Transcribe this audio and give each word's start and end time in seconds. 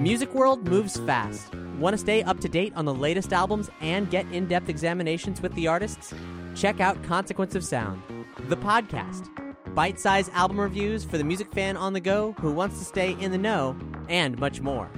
Music 0.00 0.32
world 0.32 0.66
moves 0.66 0.96
fast. 1.00 1.54
Want 1.78 1.92
to 1.92 1.98
stay 1.98 2.22
up 2.22 2.40
to 2.40 2.48
date 2.48 2.72
on 2.74 2.86
the 2.86 2.94
latest 2.94 3.34
albums 3.34 3.68
and 3.82 4.08
get 4.08 4.24
in 4.32 4.46
depth 4.46 4.70
examinations 4.70 5.42
with 5.42 5.52
the 5.52 5.66
artists? 5.66 6.14
Check 6.54 6.80
out 6.80 7.04
Consequence 7.04 7.54
of 7.54 7.62
Sound, 7.62 8.02
the 8.48 8.56
podcast. 8.56 9.28
Bite 9.74 10.00
sized 10.00 10.32
album 10.32 10.58
reviews 10.58 11.04
for 11.04 11.18
the 11.18 11.24
music 11.24 11.52
fan 11.52 11.76
on 11.76 11.92
the 11.92 12.00
go 12.00 12.32
who 12.40 12.50
wants 12.50 12.78
to 12.78 12.84
stay 12.86 13.14
in 13.20 13.30
the 13.30 13.36
know, 13.36 13.76
and 14.08 14.38
much 14.38 14.62
more. 14.62 14.88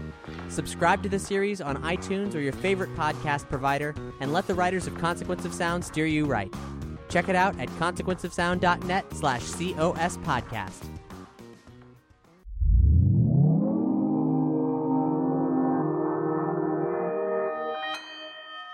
Subscribe 0.48 1.02
to 1.02 1.08
the 1.08 1.18
series 1.18 1.60
on 1.60 1.82
iTunes 1.82 2.36
or 2.36 2.40
your 2.40 2.52
favorite 2.52 2.94
podcast 2.94 3.48
provider, 3.48 3.96
and 4.20 4.32
let 4.32 4.46
the 4.46 4.54
writers 4.54 4.86
of 4.86 4.96
Consequence 4.98 5.44
of 5.44 5.52
Sound 5.52 5.84
steer 5.84 6.06
you 6.06 6.26
right. 6.26 6.54
Check 7.08 7.28
it 7.28 7.34
out 7.34 7.58
at 7.58 7.68
consequenceofsound.net 7.70 9.16
slash 9.16 9.42
COS 9.50 10.16
podcast. 10.18 10.91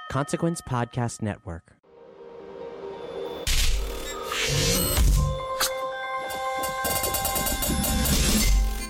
Consequence 0.09 0.63
Podcast 0.63 1.21
Network. 1.21 1.75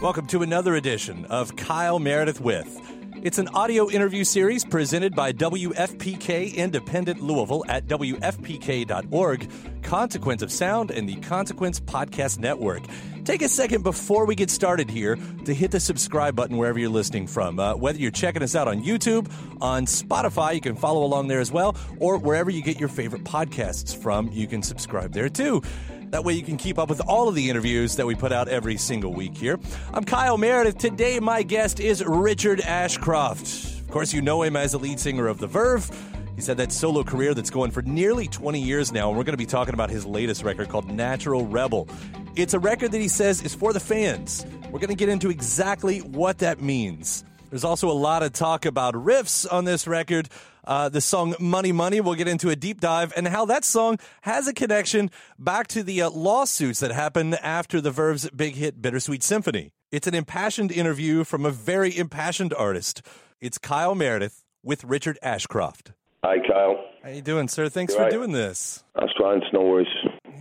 Welcome 0.00 0.28
to 0.28 0.42
another 0.42 0.76
edition 0.76 1.24
of 1.24 1.56
Kyle 1.56 1.98
Meredith 1.98 2.40
with. 2.40 2.80
It's 3.20 3.38
an 3.38 3.48
audio 3.48 3.90
interview 3.90 4.22
series 4.22 4.64
presented 4.64 5.16
by 5.16 5.32
WFPK 5.32 6.54
Independent 6.54 7.20
Louisville 7.20 7.64
at 7.68 7.88
WFPK.org, 7.88 9.50
Consequence 9.88 10.42
of 10.42 10.52
Sound, 10.52 10.90
and 10.90 11.08
the 11.08 11.16
Consequence 11.16 11.80
Podcast 11.80 12.38
Network. 12.38 12.82
Take 13.24 13.40
a 13.40 13.48
second 13.48 13.82
before 13.82 14.26
we 14.26 14.34
get 14.34 14.50
started 14.50 14.90
here 14.90 15.16
to 15.46 15.54
hit 15.54 15.70
the 15.70 15.80
subscribe 15.80 16.36
button 16.36 16.58
wherever 16.58 16.78
you're 16.78 16.90
listening 16.90 17.26
from. 17.26 17.58
Uh, 17.58 17.74
whether 17.74 17.98
you're 17.98 18.10
checking 18.10 18.42
us 18.42 18.54
out 18.54 18.68
on 18.68 18.82
YouTube, 18.82 19.32
on 19.62 19.86
Spotify, 19.86 20.54
you 20.54 20.60
can 20.60 20.76
follow 20.76 21.04
along 21.04 21.28
there 21.28 21.40
as 21.40 21.50
well, 21.50 21.74
or 22.00 22.18
wherever 22.18 22.50
you 22.50 22.60
get 22.60 22.78
your 22.78 22.90
favorite 22.90 23.24
podcasts 23.24 23.96
from, 23.96 24.30
you 24.30 24.46
can 24.46 24.62
subscribe 24.62 25.14
there 25.14 25.30
too. 25.30 25.62
That 26.10 26.22
way 26.22 26.34
you 26.34 26.42
can 26.42 26.58
keep 26.58 26.78
up 26.78 26.90
with 26.90 27.00
all 27.00 27.26
of 27.26 27.34
the 27.34 27.48
interviews 27.48 27.96
that 27.96 28.06
we 28.06 28.14
put 28.14 28.30
out 28.30 28.48
every 28.48 28.76
single 28.76 29.14
week 29.14 29.38
here. 29.38 29.58
I'm 29.94 30.04
Kyle 30.04 30.36
Meredith. 30.36 30.76
Today, 30.76 31.18
my 31.18 31.42
guest 31.42 31.80
is 31.80 32.04
Richard 32.04 32.60
Ashcroft. 32.60 33.78
Of 33.80 33.90
course, 33.90 34.12
you 34.12 34.20
know 34.20 34.42
him 34.42 34.54
as 34.54 34.72
the 34.72 34.78
lead 34.78 35.00
singer 35.00 35.28
of 35.28 35.38
The 35.38 35.46
Verve. 35.46 35.90
He's 36.38 36.46
had 36.46 36.58
that 36.58 36.70
solo 36.70 37.02
career 37.02 37.34
that's 37.34 37.50
going 37.50 37.72
for 37.72 37.82
nearly 37.82 38.28
20 38.28 38.60
years 38.60 38.92
now, 38.92 39.08
and 39.08 39.18
we're 39.18 39.24
going 39.24 39.32
to 39.32 39.36
be 39.36 39.44
talking 39.44 39.74
about 39.74 39.90
his 39.90 40.06
latest 40.06 40.44
record 40.44 40.68
called 40.68 40.88
Natural 40.88 41.44
Rebel. 41.44 41.88
It's 42.36 42.54
a 42.54 42.60
record 42.60 42.92
that 42.92 43.00
he 43.00 43.08
says 43.08 43.42
is 43.42 43.56
for 43.56 43.72
the 43.72 43.80
fans. 43.80 44.46
We're 44.66 44.78
going 44.78 44.86
to 44.86 44.94
get 44.94 45.08
into 45.08 45.30
exactly 45.30 45.98
what 45.98 46.38
that 46.38 46.62
means. 46.62 47.24
There's 47.50 47.64
also 47.64 47.90
a 47.90 47.92
lot 47.92 48.22
of 48.22 48.34
talk 48.34 48.66
about 48.66 48.94
riffs 48.94 49.52
on 49.52 49.64
this 49.64 49.88
record. 49.88 50.28
Uh, 50.62 50.88
the 50.88 51.00
song 51.00 51.34
Money 51.40 51.72
Money, 51.72 52.00
we'll 52.00 52.14
get 52.14 52.28
into 52.28 52.50
a 52.50 52.54
deep 52.54 52.80
dive 52.80 53.12
and 53.16 53.26
how 53.26 53.44
that 53.46 53.64
song 53.64 53.98
has 54.20 54.46
a 54.46 54.54
connection 54.54 55.10
back 55.40 55.66
to 55.66 55.82
the 55.82 56.02
uh, 56.02 56.10
lawsuits 56.10 56.78
that 56.78 56.92
happened 56.92 57.34
after 57.42 57.80
the 57.80 57.90
Verve's 57.90 58.30
big 58.30 58.54
hit 58.54 58.80
Bittersweet 58.80 59.24
Symphony. 59.24 59.72
It's 59.90 60.06
an 60.06 60.14
impassioned 60.14 60.70
interview 60.70 61.24
from 61.24 61.44
a 61.44 61.50
very 61.50 61.98
impassioned 61.98 62.54
artist. 62.54 63.02
It's 63.40 63.58
Kyle 63.58 63.96
Meredith 63.96 64.44
with 64.62 64.84
Richard 64.84 65.18
Ashcroft. 65.20 65.94
Hi, 66.28 66.36
Kyle. 66.46 66.84
How 67.02 67.08
you 67.08 67.22
doing, 67.22 67.48
sir? 67.48 67.70
Thanks 67.70 67.94
You 67.94 67.96
for 68.00 68.02
right? 68.02 68.12
doing 68.12 68.32
this. 68.32 68.84
That's 68.94 69.10
fine. 69.18 69.38
It's 69.38 69.50
no 69.54 69.62
worries. 69.62 69.86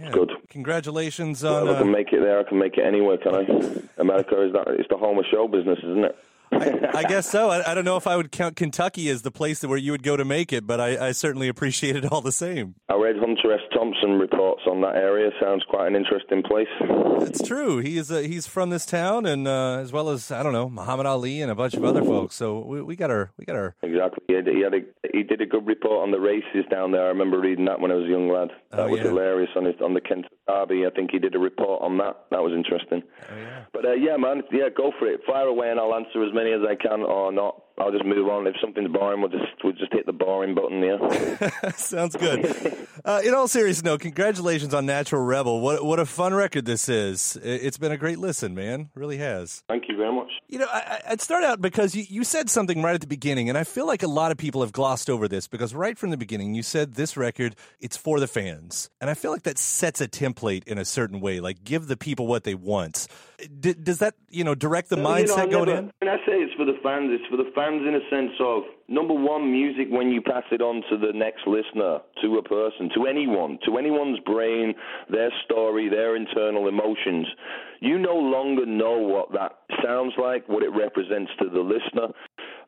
Yeah. 0.01 0.11
Good. 0.11 0.33
Congratulations 0.49 1.43
Well, 1.43 1.69
on. 1.69 1.75
I 1.75 1.79
can 1.79 1.87
Uh, 1.87 1.91
make 1.91 2.11
it 2.11 2.19
there. 2.19 2.41
I 2.41 2.43
can 2.43 2.59
make 2.59 2.77
it 2.77 2.83
anywhere, 2.83 3.15
can 3.15 3.33
I? 3.33 3.47
America 3.97 4.41
is 4.43 4.51
that? 4.51 4.67
It's 4.77 4.89
the 4.89 4.97
home 4.97 5.17
of 5.17 5.23
show 5.31 5.47
business, 5.47 5.79
isn't 5.79 6.03
it? 6.03 6.17
I, 6.51 6.89
I 6.93 7.03
guess 7.03 7.29
so. 7.29 7.49
I, 7.49 7.71
I 7.71 7.73
don't 7.73 7.85
know 7.85 7.97
if 7.97 8.07
I 8.07 8.15
would 8.15 8.31
count 8.31 8.55
Kentucky 8.55 9.09
as 9.09 9.21
the 9.21 9.31
place 9.31 9.63
where 9.63 9.77
you 9.77 9.91
would 9.91 10.03
go 10.03 10.17
to 10.17 10.25
make 10.25 10.51
it, 10.53 10.65
but 10.65 10.79
I, 10.79 11.07
I 11.07 11.11
certainly 11.11 11.47
appreciate 11.47 11.95
it 11.95 12.11
all 12.11 12.21
the 12.21 12.31
same. 12.31 12.75
I 12.89 12.95
read 12.95 13.17
Hunter 13.17 13.51
S. 13.53 13.59
Thompson 13.73 14.17
reports 14.19 14.61
on 14.69 14.81
that 14.81 14.95
area. 14.95 15.29
Sounds 15.41 15.63
quite 15.69 15.87
an 15.87 15.95
interesting 15.95 16.41
place. 16.43 16.67
It's 17.27 17.45
true. 17.47 17.79
He 17.79 17.97
is. 17.97 18.11
Uh, 18.11 18.19
he's 18.19 18.47
from 18.47 18.69
this 18.69 18.85
town, 18.85 19.25
and 19.25 19.47
uh, 19.47 19.77
as 19.79 19.91
well 19.91 20.09
as 20.09 20.31
I 20.31 20.41
don't 20.43 20.53
know 20.53 20.69
Muhammad 20.69 21.05
Ali 21.05 21.41
and 21.41 21.51
a 21.51 21.55
bunch 21.55 21.73
of 21.73 21.83
other 21.83 22.03
folks. 22.03 22.35
So 22.35 22.59
we, 22.59 22.81
we 22.81 22.95
got 22.95 23.11
our 23.11 23.31
we 23.37 23.45
got 23.45 23.55
our. 23.55 23.75
Exactly. 23.83 24.23
He, 24.27 24.33
had, 24.33 24.47
he, 24.47 24.61
had 24.61 24.73
a, 24.73 24.79
he 25.13 25.23
did 25.23 25.41
a 25.41 25.45
good 25.45 25.65
report 25.67 26.03
on 26.03 26.11
the 26.11 26.19
races 26.19 26.65
down 26.71 26.91
there. 26.91 27.05
I 27.05 27.09
remember 27.09 27.39
reading 27.39 27.65
that 27.65 27.79
when 27.79 27.91
I 27.91 27.95
was 27.95 28.05
a 28.05 28.09
young 28.09 28.29
lad. 28.29 28.49
That 28.71 28.79
Oh, 28.81 28.89
was 28.89 28.99
yeah. 28.99 29.07
hilarious 29.07 29.49
on 29.55 29.65
his, 29.65 29.75
on 29.83 29.93
the 29.93 30.01
Kent 30.01 30.25
Derby. 30.47 30.85
I 30.85 30.89
think 30.95 31.11
he 31.11 31.19
did 31.19 31.35
a 31.35 31.39
report 31.39 31.81
on 31.81 31.97
that. 31.97 32.25
That 32.31 32.41
was 32.41 32.53
interesting. 32.53 33.03
Oh 33.31 33.35
yeah. 33.37 33.63
But 33.73 33.85
uh, 33.85 33.93
yeah, 33.93 34.17
man, 34.17 34.43
yeah, 34.51 34.69
go 34.75 34.91
for 34.99 35.07
it. 35.07 35.21
Fire 35.27 35.47
away, 35.47 35.69
and 35.69 35.79
I'll 35.79 35.93
answer 35.95 36.23
as 36.23 36.33
many 36.37 36.53
as 36.53 36.61
I 36.61 36.75
can, 36.75 37.01
or 37.01 37.31
not. 37.31 37.66
I'll 37.79 37.91
just 37.91 38.05
move 38.05 38.27
on. 38.27 38.47
If 38.47 38.55
something's 38.59 38.91
boring, 38.91 39.21
we'll 39.21 39.29
just 39.29 39.43
we'll 39.63 39.73
just 39.73 39.93
hit 39.93 40.05
the 40.07 40.13
boring 40.13 40.55
button. 40.55 40.81
Yeah. 40.81 41.69
Sounds 41.75 42.15
good. 42.15 42.45
Uh, 43.05 43.21
in 43.23 43.33
all 43.35 43.47
seriousness, 43.47 43.83
no, 43.83 43.97
congratulations 43.97 44.73
on 44.73 44.85
Natural 44.87 45.21
Rebel. 45.23 45.61
What 45.61 45.85
what 45.85 45.99
a 45.99 46.05
fun 46.05 46.33
record 46.33 46.65
this 46.65 46.89
is. 46.89 47.37
It's 47.43 47.77
been 47.77 47.91
a 47.91 47.97
great 47.97 48.17
listen, 48.17 48.55
man. 48.55 48.89
Really 48.95 49.17
has. 49.17 49.63
Thank 49.69 49.83
you 49.89 49.95
very 49.95 50.11
much. 50.13 50.31
You 50.47 50.59
know, 50.59 50.67
I, 50.71 51.01
I'd 51.09 51.21
start 51.21 51.43
out 51.43 51.61
because 51.61 51.93
you, 51.95 52.03
you 52.09 52.23
said 52.23 52.49
something 52.49 52.81
right 52.81 52.95
at 52.95 53.01
the 53.01 53.07
beginning, 53.07 53.49
and 53.49 53.57
I 53.57 53.63
feel 53.63 53.85
like 53.85 54.01
a 54.01 54.07
lot 54.07 54.31
of 54.31 54.37
people 54.37 54.61
have 54.61 54.71
glossed 54.71 55.09
over 55.09 55.27
this 55.27 55.47
because 55.47 55.75
right 55.75 55.97
from 55.97 56.09
the 56.09 56.17
beginning 56.17 56.55
you 56.55 56.63
said 56.63 56.95
this 56.95 57.15
record 57.17 57.55
it's 57.79 57.95
for 57.97 58.19
the 58.19 58.27
fans, 58.27 58.89
and 58.99 59.09
I 59.09 59.13
feel 59.13 59.31
like 59.31 59.43
that 59.43 59.59
sets 59.59 60.01
a 60.01 60.07
template 60.07 60.63
in 60.67 60.77
a 60.79 60.85
certain 60.85 61.19
way, 61.21 61.39
like 61.39 61.63
give 61.63 61.87
the 61.87 61.97
people 61.97 62.25
what 62.27 62.43
they 62.43 62.55
want. 62.55 63.07
D- 63.59 63.73
does 63.75 63.99
that 63.99 64.15
you 64.31 64.43
know 64.43 64.55
direct 64.55 64.89
the 64.89 64.95
Well, 64.95 65.19
you 65.19 65.27
know, 65.27 65.35
mindset 65.35 65.51
going 65.51 65.65
never- 65.67 65.77
in? 65.79 65.91
When 65.99 66.09
I 66.09 66.17
say 66.25 66.33
it's 66.41 66.53
for 66.55 66.65
the 66.65 66.77
fans, 66.81 67.09
it's 67.11 67.25
for 67.29 67.37
the 67.37 67.51
fans 67.53 67.66
in 67.75 67.95
a 67.95 68.09
sense 68.09 68.31
of 68.39 68.63
number 68.87 69.13
one, 69.13 69.51
music 69.51 69.87
when 69.89 70.09
you 70.09 70.21
pass 70.21 70.43
it 70.51 70.61
on 70.61 70.81
to 70.89 70.97
the 70.97 71.11
next 71.13 71.45
listener, 71.45 71.99
to 72.21 72.37
a 72.37 72.43
person, 72.43 72.89
to 72.95 73.05
anyone, 73.05 73.59
to 73.65 73.77
anyone's 73.77 74.19
brain, 74.21 74.73
their 75.09 75.29
story, 75.45 75.89
their 75.89 76.15
internal 76.15 76.67
emotions. 76.67 77.27
You 77.79 77.99
no 77.99 78.15
longer 78.15 78.65
know 78.65 78.97
what 78.97 79.31
that 79.33 79.59
sounds 79.83 80.13
like, 80.17 80.47
what 80.47 80.63
it 80.63 80.69
represents 80.69 81.31
to 81.39 81.49
the 81.49 81.59
listener. 81.59 82.13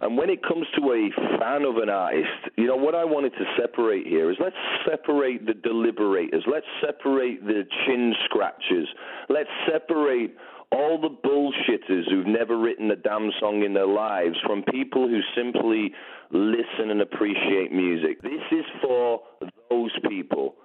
And 0.01 0.18
when 0.18 0.29
it 0.29 0.44
comes 0.44 0.65
to 0.77 0.91
a 0.91 1.38
fan 1.39 1.63
of 1.63 1.77
an 1.77 1.89
artist, 1.89 2.51
you 2.57 2.68
know, 2.68 2.75
what 2.75 2.95
I 2.95 3.03
wanted 3.03 3.33
to 3.33 3.45
separate 3.59 4.07
here 4.07 4.31
is 4.31 4.38
let's 4.39 4.56
separate 4.89 5.45
the 5.45 5.53
deliberators. 5.53 6.44
Let's 6.51 6.68
separate 6.85 7.45
the 7.45 7.63
chin 7.85 8.13
scratchers. 8.25 8.88
Let's 9.29 9.50
separate 9.69 10.35
all 10.71 11.00
the 11.00 11.10
bullshitters 11.10 12.10
who've 12.10 12.27
never 12.27 12.57
written 12.57 12.92
a 12.92 12.95
damn 12.95 13.31
song 13.39 13.63
in 13.63 13.74
their 13.74 13.88
lives 13.88 14.38
from 14.45 14.63
people 14.63 15.07
who 15.07 15.19
simply 15.36 15.92
listen 16.31 16.92
and 16.92 17.01
appreciate 17.01 17.71
music. 17.71 18.21
This 18.21 18.42
is 18.51 18.66
for 18.81 19.21
those 19.69 19.92
people. 20.07 20.56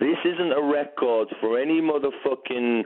This 0.00 0.18
isn't 0.24 0.52
a 0.52 0.62
record 0.62 1.28
for 1.40 1.58
any 1.58 1.80
motherfucking 1.80 2.82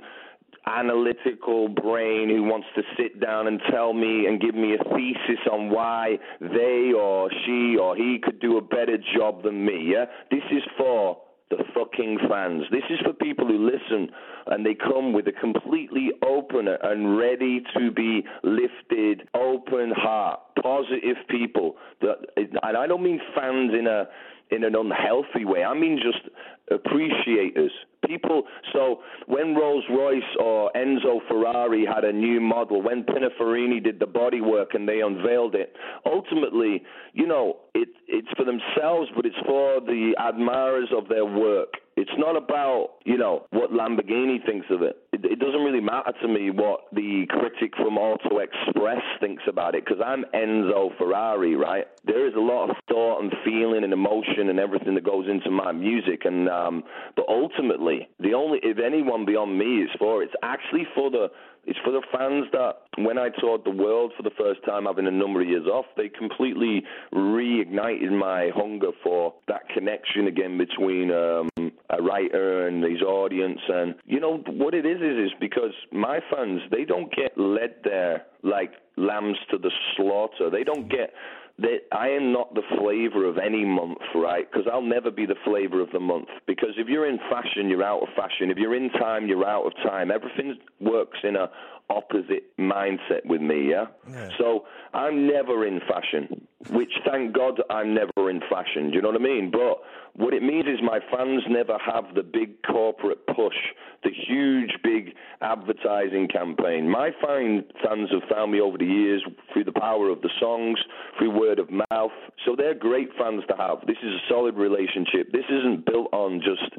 analytical 0.67 1.69
brain 1.69 2.29
who 2.29 2.43
wants 2.43 2.67
to 2.75 2.83
sit 2.97 3.21
down 3.21 3.47
and 3.47 3.61
tell 3.71 3.93
me 3.93 4.27
and 4.27 4.41
give 4.41 4.55
me 4.55 4.75
a 4.75 4.85
thesis 4.95 5.41
on 5.51 5.71
why 5.71 6.19
they 6.41 6.93
or 6.97 7.31
she 7.45 7.77
or 7.81 7.97
he 7.97 8.19
could 8.23 8.39
do 8.41 8.59
a 8.59 8.61
better 8.61 8.99
job 9.17 9.43
than 9.43 9.65
me. 9.65 9.93
Yeah, 9.93 10.05
this 10.31 10.43
is 10.51 10.63
for 10.77 11.19
the 11.51 11.65
fucking 11.75 12.19
fans. 12.29 12.65
This 12.71 12.83
is 12.91 12.99
for 13.05 13.13
people 13.13 13.47
who 13.47 13.65
listen 13.65 14.11
and 14.47 14.65
they 14.65 14.75
come 14.75 15.13
with 15.13 15.27
a 15.29 15.33
completely 15.33 16.11
open 16.25 16.69
and 16.69 17.17
ready 17.17 17.63
to 17.77 17.91
be 17.91 18.25
lifted, 18.43 19.29
open 19.35 19.93
heart, 19.97 20.41
positive 20.63 21.17
people. 21.29 21.77
That, 22.01 22.17
and 22.37 22.77
I 22.77 22.87
don't 22.87 23.03
mean 23.03 23.21
fans 23.35 23.73
in 23.79 23.87
a 23.87 24.09
in 24.51 24.65
an 24.65 24.75
unhealthy 24.75 25.45
way. 25.45 25.63
I 25.63 25.75
mean 25.75 26.01
just 26.03 26.27
appreciators. 26.71 27.73
People, 28.07 28.45
so 28.73 29.01
when 29.27 29.55
Rolls 29.55 29.85
Royce 29.91 30.23
or 30.39 30.71
Enzo 30.77 31.19
Ferrari 31.29 31.85
had 31.85 32.05
a 32.05 32.13
new 32.13 32.41
model, 32.41 32.81
when 32.81 33.03
Pininfarina 33.03 33.83
did 33.83 33.99
the 33.99 34.07
bodywork 34.07 34.75
and 34.75 34.89
they 34.89 35.01
unveiled 35.01 35.55
it, 35.55 35.75
ultimately, 36.07 36.85
you 37.13 37.27
know, 37.27 37.57
it, 37.75 37.89
it's 38.07 38.29
for 38.37 38.45
themselves, 38.45 39.11
but 39.17 39.27
it's 39.27 39.37
for 39.45 39.81
the 39.81 40.15
admirers 40.19 40.89
of 40.97 41.09
their 41.09 41.27
work. 41.27 41.75
It's 41.97 42.11
not 42.17 42.37
about, 42.37 42.91
you 43.05 43.19
know, 43.19 43.47
what 43.51 43.73
Lamborghini 43.73 44.45
thinks 44.47 44.67
of 44.71 44.83
it. 44.83 44.97
It, 45.13 45.25
it 45.25 45.39
doesn't 45.41 45.61
really 45.61 45.81
matter 45.81 46.13
to 46.23 46.29
me 46.29 46.51
what 46.51 46.83
the 46.93 47.27
critic 47.29 47.73
from 47.77 47.99
Auto 47.99 48.39
Express 48.39 49.03
thinks 49.21 49.43
about 49.49 49.75
it 49.75 49.85
because 49.85 50.01
I'm 50.05 50.25
Enzo 50.33 50.97
Ferrari, 50.97 51.57
right? 51.57 51.87
There 52.05 52.29
is 52.29 52.35
a 52.35 52.41
lot 52.41 52.71
of 52.71 52.77
thought 52.89 53.21
and 53.21 53.35
feeling 53.45 53.83
and 53.83 53.93
emotion 53.93 54.49
and 54.49 54.61
everything 54.61 54.95
that 54.95 55.05
goes 55.05 55.27
into 55.29 55.51
my 55.51 55.73
music, 55.73 56.23
and 56.25 56.49
uh, 56.49 56.58
um, 56.59 56.83
but 57.17 57.27
ultimately, 57.29 58.09
the 58.21 58.35
only 58.35 58.59
if 58.63 58.79
anyone 58.79 59.25
beyond 59.25 59.59
me 59.59 59.83
is 59.83 59.91
for 59.99 60.23
it's 60.23 60.35
actually 60.43 60.87
for 60.95 61.11
the 61.11 61.29
it's 61.65 61.79
for 61.85 61.91
the 61.93 62.03
fans 62.11 62.47
that 62.53 62.77
when 62.97 63.19
I 63.19 63.29
toured 63.29 63.63
the 63.65 63.71
world 63.71 64.13
for 64.17 64.23
the 64.23 64.35
first 64.39 64.65
time, 64.65 64.87
having 64.87 65.07
a 65.07 65.11
number 65.11 65.43
of 65.43 65.49
years 65.49 65.67
off, 65.67 65.85
they 65.99 66.09
completely 66.09 66.83
reignited 67.13 68.11
my 68.11 68.51
hunger 68.55 68.91
for 69.03 69.35
that 69.49 69.69
connection 69.75 70.29
again 70.29 70.57
between 70.57 71.11
um, 71.11 71.51
a 71.91 72.03
writer 72.03 72.67
and 72.67 72.83
his 72.83 73.03
audience. 73.03 73.61
And 73.69 73.97
you 74.07 74.19
know 74.19 74.39
what 74.47 74.73
it 74.73 74.87
is 74.87 74.97
is 74.97 75.27
is 75.27 75.33
because 75.39 75.73
my 75.93 76.21
fans 76.31 76.63
they 76.71 76.85
don't 76.85 77.15
get 77.15 77.37
led 77.37 77.75
there 77.85 78.25
like 78.43 78.73
lambs 78.97 79.37
to 79.51 79.59
the 79.59 79.71
slaughter. 79.97 80.51
They 80.51 80.65
don't 80.65 80.89
get 80.89 81.13
that 81.59 81.79
I 81.91 82.09
am 82.09 82.33
not 82.33 82.55
the 82.55 82.63
flavor 82.79 83.27
of 83.27 83.37
any 83.39 83.65
month, 83.65 83.99
right? 84.15 84.49
Because 84.51 84.69
I'll 84.73 84.81
never 84.81 85.11
be 85.11 85.27
the 85.27 85.35
flavor 85.45 85.81
of 85.81 85.91
the 85.91 86.01
month. 86.01 86.29
Because 86.47 86.71
if 86.77 86.87
you're 86.87 87.09
in 87.09 87.19
fashion, 87.31 87.69
you're 87.69 87.83
out 87.83 88.03
of 88.03 88.09
fashion. 88.15 88.51
If 88.51 88.59
you're 88.59 88.77
in 88.77 88.91
time, 88.91 89.27
you're 89.27 89.47
out 89.47 89.67
of 89.67 89.73
time. 89.83 90.11
Everything 90.11 90.57
works 90.81 91.19
in 91.25 91.35
a 91.35 91.51
opposite 91.91 92.57
mindset 92.59 93.25
with 93.25 93.41
me, 93.41 93.71
yeah? 93.71 93.87
yeah? 94.09 94.29
So 94.39 94.67
I'm 94.95 95.27
never 95.27 95.67
in 95.67 95.81
fashion, 95.81 96.47
which 96.71 96.91
thank 97.09 97.35
God 97.35 97.63
I'm 97.71 97.95
never 97.95 98.31
in 98.31 98.41
fashion. 98.51 98.91
Do 98.91 98.97
you 98.97 99.03
know 99.03 99.11
what 99.11 99.21
I 99.21 99.25
mean? 99.25 99.51
But 99.53 99.79
what 100.15 100.35
it 100.35 100.43
means 100.43 100.67
is 100.67 100.81
my 100.83 100.99
fans 101.11 101.43
never 101.49 101.79
have 101.79 102.15
the 102.17 102.25
big 102.25 102.61
corporate 102.65 103.25
push, 103.29 103.55
the 104.03 104.11
huge 104.11 104.73
big 104.83 105.15
advertising 105.41 106.27
campaign. 106.27 106.91
My 106.91 107.11
fans 107.25 107.65
have 107.85 108.29
found 108.29 108.51
me 108.51 108.61
over 108.61 108.77
the 108.77 108.85
years 108.85 109.25
through 109.53 109.65
the 109.65 109.73
power 109.73 110.09
of 110.11 110.21
the 110.23 110.31
songs, 110.41 110.79
through 111.17 111.39
word 111.39 111.61
of 111.61 111.71
mouth. 111.71 112.11
So 112.45 112.57
they're 112.57 112.75
great 112.75 113.11
fans 113.17 113.45
to 113.49 113.57
have. 113.57 113.87
This 113.87 113.99
is 114.03 114.15
a 114.15 114.29
solid 114.29 114.57
relationship. 114.57 115.31
This 115.31 115.47
isn't 115.49 115.87
built 115.87 116.09
on 116.13 116.41
just 116.41 116.75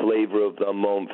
flavor 0.00 0.44
of 0.44 0.56
the 0.56 0.72
month 0.72 1.10